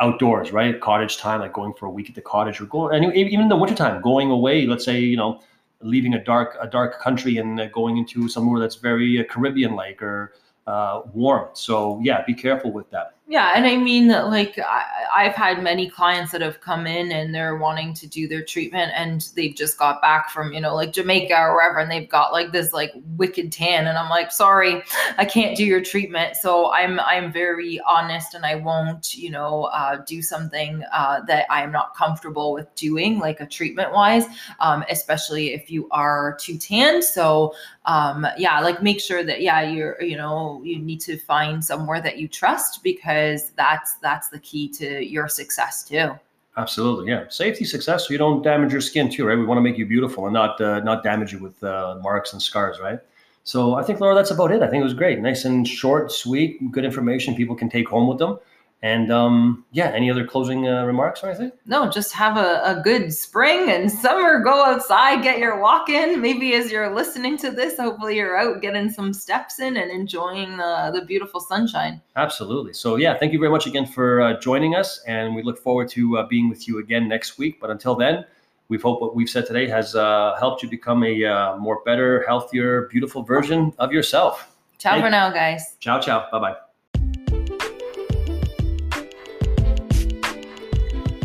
outdoors, 0.00 0.52
right? 0.52 0.80
Cottage 0.80 1.18
time, 1.18 1.40
like 1.40 1.52
going 1.52 1.74
for 1.74 1.86
a 1.86 1.90
week 1.90 2.08
at 2.08 2.14
the 2.14 2.20
cottage 2.20 2.60
or 2.60 2.66
going, 2.66 3.04
and 3.04 3.14
even 3.14 3.40
in 3.40 3.48
the 3.48 3.56
wintertime, 3.56 4.00
going 4.00 4.30
away, 4.30 4.66
let's 4.66 4.84
say, 4.84 5.00
you 5.00 5.16
know, 5.16 5.40
leaving 5.80 6.14
a 6.14 6.24
dark, 6.24 6.56
a 6.60 6.66
dark 6.66 7.00
country 7.00 7.38
and 7.38 7.70
going 7.72 7.96
into 7.96 8.28
somewhere 8.28 8.60
that's 8.60 8.76
very 8.76 9.20
uh, 9.20 9.24
Caribbean 9.24 9.74
like 9.74 10.02
or 10.02 10.34
uh, 10.66 11.02
warm. 11.12 11.48
So 11.52 12.00
yeah, 12.02 12.24
be 12.24 12.34
careful 12.34 12.72
with 12.72 12.90
that. 12.90 13.14
Yeah, 13.30 13.52
and 13.54 13.66
I 13.66 13.76
mean, 13.76 14.08
like 14.08 14.58
I, 14.58 15.24
have 15.24 15.34
had 15.34 15.62
many 15.62 15.90
clients 15.90 16.32
that 16.32 16.40
have 16.40 16.62
come 16.62 16.86
in 16.86 17.12
and 17.12 17.34
they're 17.34 17.58
wanting 17.58 17.92
to 17.92 18.06
do 18.06 18.26
their 18.26 18.42
treatment, 18.42 18.90
and 18.94 19.28
they've 19.36 19.54
just 19.54 19.76
got 19.78 20.00
back 20.00 20.30
from 20.30 20.54
you 20.54 20.62
know 20.62 20.74
like 20.74 20.94
Jamaica 20.94 21.34
or 21.38 21.54
wherever, 21.54 21.78
and 21.78 21.90
they've 21.90 22.08
got 22.08 22.32
like 22.32 22.52
this 22.52 22.72
like 22.72 22.90
wicked 23.18 23.52
tan, 23.52 23.86
and 23.86 23.98
I'm 23.98 24.08
like, 24.08 24.32
sorry, 24.32 24.82
I 25.18 25.26
can't 25.26 25.54
do 25.58 25.64
your 25.66 25.82
treatment. 25.82 26.36
So 26.36 26.72
I'm 26.72 26.98
I'm 27.00 27.30
very 27.30 27.78
honest, 27.86 28.32
and 28.32 28.46
I 28.46 28.54
won't 28.54 29.14
you 29.14 29.28
know 29.28 29.64
uh, 29.74 29.96
do 30.06 30.22
something 30.22 30.82
uh, 30.90 31.20
that 31.26 31.44
I 31.50 31.62
am 31.62 31.70
not 31.70 31.94
comfortable 31.94 32.54
with 32.54 32.74
doing, 32.76 33.18
like 33.18 33.40
a 33.40 33.46
treatment 33.46 33.92
wise, 33.92 34.24
um, 34.60 34.84
especially 34.88 35.52
if 35.52 35.70
you 35.70 35.86
are 35.90 36.38
too 36.40 36.56
tanned. 36.56 37.04
So 37.04 37.52
um, 37.88 38.26
yeah, 38.36 38.60
like 38.60 38.82
make 38.82 39.00
sure 39.00 39.24
that 39.24 39.40
yeah 39.40 39.62
you're 39.62 40.00
you 40.00 40.16
know 40.16 40.60
you 40.62 40.78
need 40.78 41.00
to 41.00 41.16
find 41.16 41.64
somewhere 41.64 42.00
that 42.02 42.18
you 42.18 42.28
trust 42.28 42.82
because 42.84 43.50
that's 43.56 43.94
that's 43.94 44.28
the 44.28 44.38
key 44.40 44.68
to 44.74 45.04
your 45.04 45.26
success 45.26 45.82
too. 45.82 46.10
Absolutely, 46.58 47.10
yeah. 47.10 47.24
Safety, 47.28 47.64
success, 47.64 48.06
so 48.06 48.12
you 48.12 48.18
don't 48.18 48.42
damage 48.42 48.72
your 48.72 48.82
skin 48.82 49.08
too, 49.10 49.26
right? 49.26 49.38
We 49.38 49.46
want 49.46 49.56
to 49.56 49.62
make 49.62 49.78
you 49.78 49.86
beautiful 49.86 50.26
and 50.26 50.34
not 50.34 50.60
uh, 50.60 50.80
not 50.80 51.02
damage 51.02 51.32
you 51.32 51.38
with 51.38 51.64
uh, 51.64 51.98
marks 52.02 52.34
and 52.34 52.42
scars, 52.42 52.78
right? 52.78 53.00
So 53.44 53.76
I 53.76 53.82
think 53.82 54.00
Laura, 54.00 54.14
that's 54.14 54.30
about 54.30 54.52
it. 54.52 54.60
I 54.60 54.68
think 54.68 54.82
it 54.82 54.84
was 54.84 54.92
great, 54.92 55.18
nice 55.20 55.46
and 55.46 55.66
short, 55.66 56.12
sweet, 56.12 56.70
good 56.70 56.84
information 56.84 57.34
people 57.34 57.56
can 57.56 57.70
take 57.70 57.88
home 57.88 58.06
with 58.06 58.18
them. 58.18 58.38
And 58.80 59.10
um, 59.10 59.64
yeah, 59.72 59.88
any 59.88 60.08
other 60.08 60.24
closing 60.24 60.68
uh, 60.68 60.84
remarks 60.84 61.24
or 61.24 61.30
anything? 61.30 61.50
No, 61.66 61.90
just 61.90 62.12
have 62.12 62.36
a, 62.36 62.62
a 62.64 62.80
good 62.80 63.12
spring 63.12 63.70
and 63.70 63.90
summer. 63.90 64.38
Go 64.38 64.64
outside, 64.64 65.22
get 65.22 65.40
your 65.40 65.60
walk 65.60 65.88
in. 65.88 66.20
Maybe 66.20 66.54
as 66.54 66.70
you're 66.70 66.94
listening 66.94 67.36
to 67.38 67.50
this, 67.50 67.76
hopefully 67.76 68.16
you're 68.16 68.38
out 68.38 68.62
getting 68.62 68.88
some 68.88 69.12
steps 69.12 69.58
in 69.58 69.76
and 69.76 69.90
enjoying 69.90 70.58
the, 70.58 70.92
the 70.94 71.04
beautiful 71.04 71.40
sunshine. 71.40 72.00
Absolutely. 72.14 72.72
So, 72.72 72.96
yeah, 72.96 73.18
thank 73.18 73.32
you 73.32 73.40
very 73.40 73.50
much 73.50 73.66
again 73.66 73.84
for 73.84 74.20
uh, 74.20 74.38
joining 74.38 74.76
us. 74.76 75.00
And 75.08 75.34
we 75.34 75.42
look 75.42 75.58
forward 75.58 75.88
to 75.90 76.18
uh, 76.18 76.26
being 76.28 76.48
with 76.48 76.68
you 76.68 76.78
again 76.78 77.08
next 77.08 77.36
week. 77.36 77.60
But 77.60 77.70
until 77.70 77.96
then, 77.96 78.26
we 78.68 78.78
hope 78.78 79.00
what 79.00 79.16
we've 79.16 79.30
said 79.30 79.46
today 79.46 79.66
has 79.68 79.96
uh, 79.96 80.36
helped 80.38 80.62
you 80.62 80.68
become 80.68 81.02
a 81.02 81.24
uh, 81.24 81.56
more 81.56 81.80
better, 81.84 82.24
healthier, 82.28 82.82
beautiful 82.92 83.24
version 83.24 83.72
of 83.78 83.92
yourself. 83.92 84.54
Ciao 84.78 84.92
thank 84.92 85.04
for 85.04 85.10
now, 85.10 85.30
guys. 85.30 85.76
Ciao, 85.80 85.98
ciao. 86.00 86.28
Bye 86.30 86.38
bye. 86.38 86.67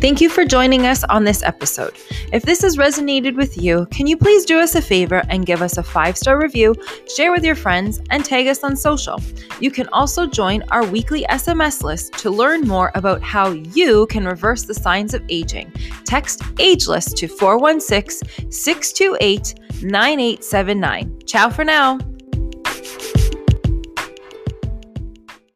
Thank 0.04 0.20
you 0.20 0.28
for 0.28 0.44
joining 0.44 0.86
us 0.86 1.06
on 1.06 1.24
this 1.24 1.42
episode. 1.44 1.94
If 2.34 2.44
this 2.44 2.62
has 2.63 2.76
resonated 2.76 3.38
with 3.38 3.58
you, 3.58 3.86
can 3.86 4.06
you 4.06 4.18
please 4.18 4.44
do 4.44 4.60
us 4.60 4.76
a 4.76 4.82
favor 4.82 5.24
and 5.30 5.46
give 5.46 5.62
us 5.62 5.78
a 5.78 5.84
five 5.84 6.18
star 6.18 6.38
review, 6.38 6.76
share 7.16 7.32
with 7.32 7.46
your 7.46 7.56
friends, 7.56 8.02
and 8.10 8.26
tag 8.26 8.48
us 8.48 8.66
on 8.66 8.76
social? 8.76 9.18
You 9.62 9.72
can 9.72 9.88
also 9.94 10.28
join 10.28 10.62
our 10.72 10.86
weekly 10.86 11.24
SMS 11.30 11.84
list 11.84 12.12
to 12.16 12.30
learn 12.30 12.68
more 12.68 12.92
about 12.96 13.22
how 13.22 13.52
you 13.52 14.06
can 14.08 14.26
reverse 14.26 14.63
the 14.63 14.74
signs 14.74 15.13
of 15.13 15.24
aging. 15.30 15.72
Text 16.04 16.42
Ageless 16.60 17.13
to 17.13 17.30
416 17.30 18.52
628 18.52 19.84
9879. 19.84 21.20
Ciao 21.26 21.50
for 21.50 21.63
now. 21.63 21.98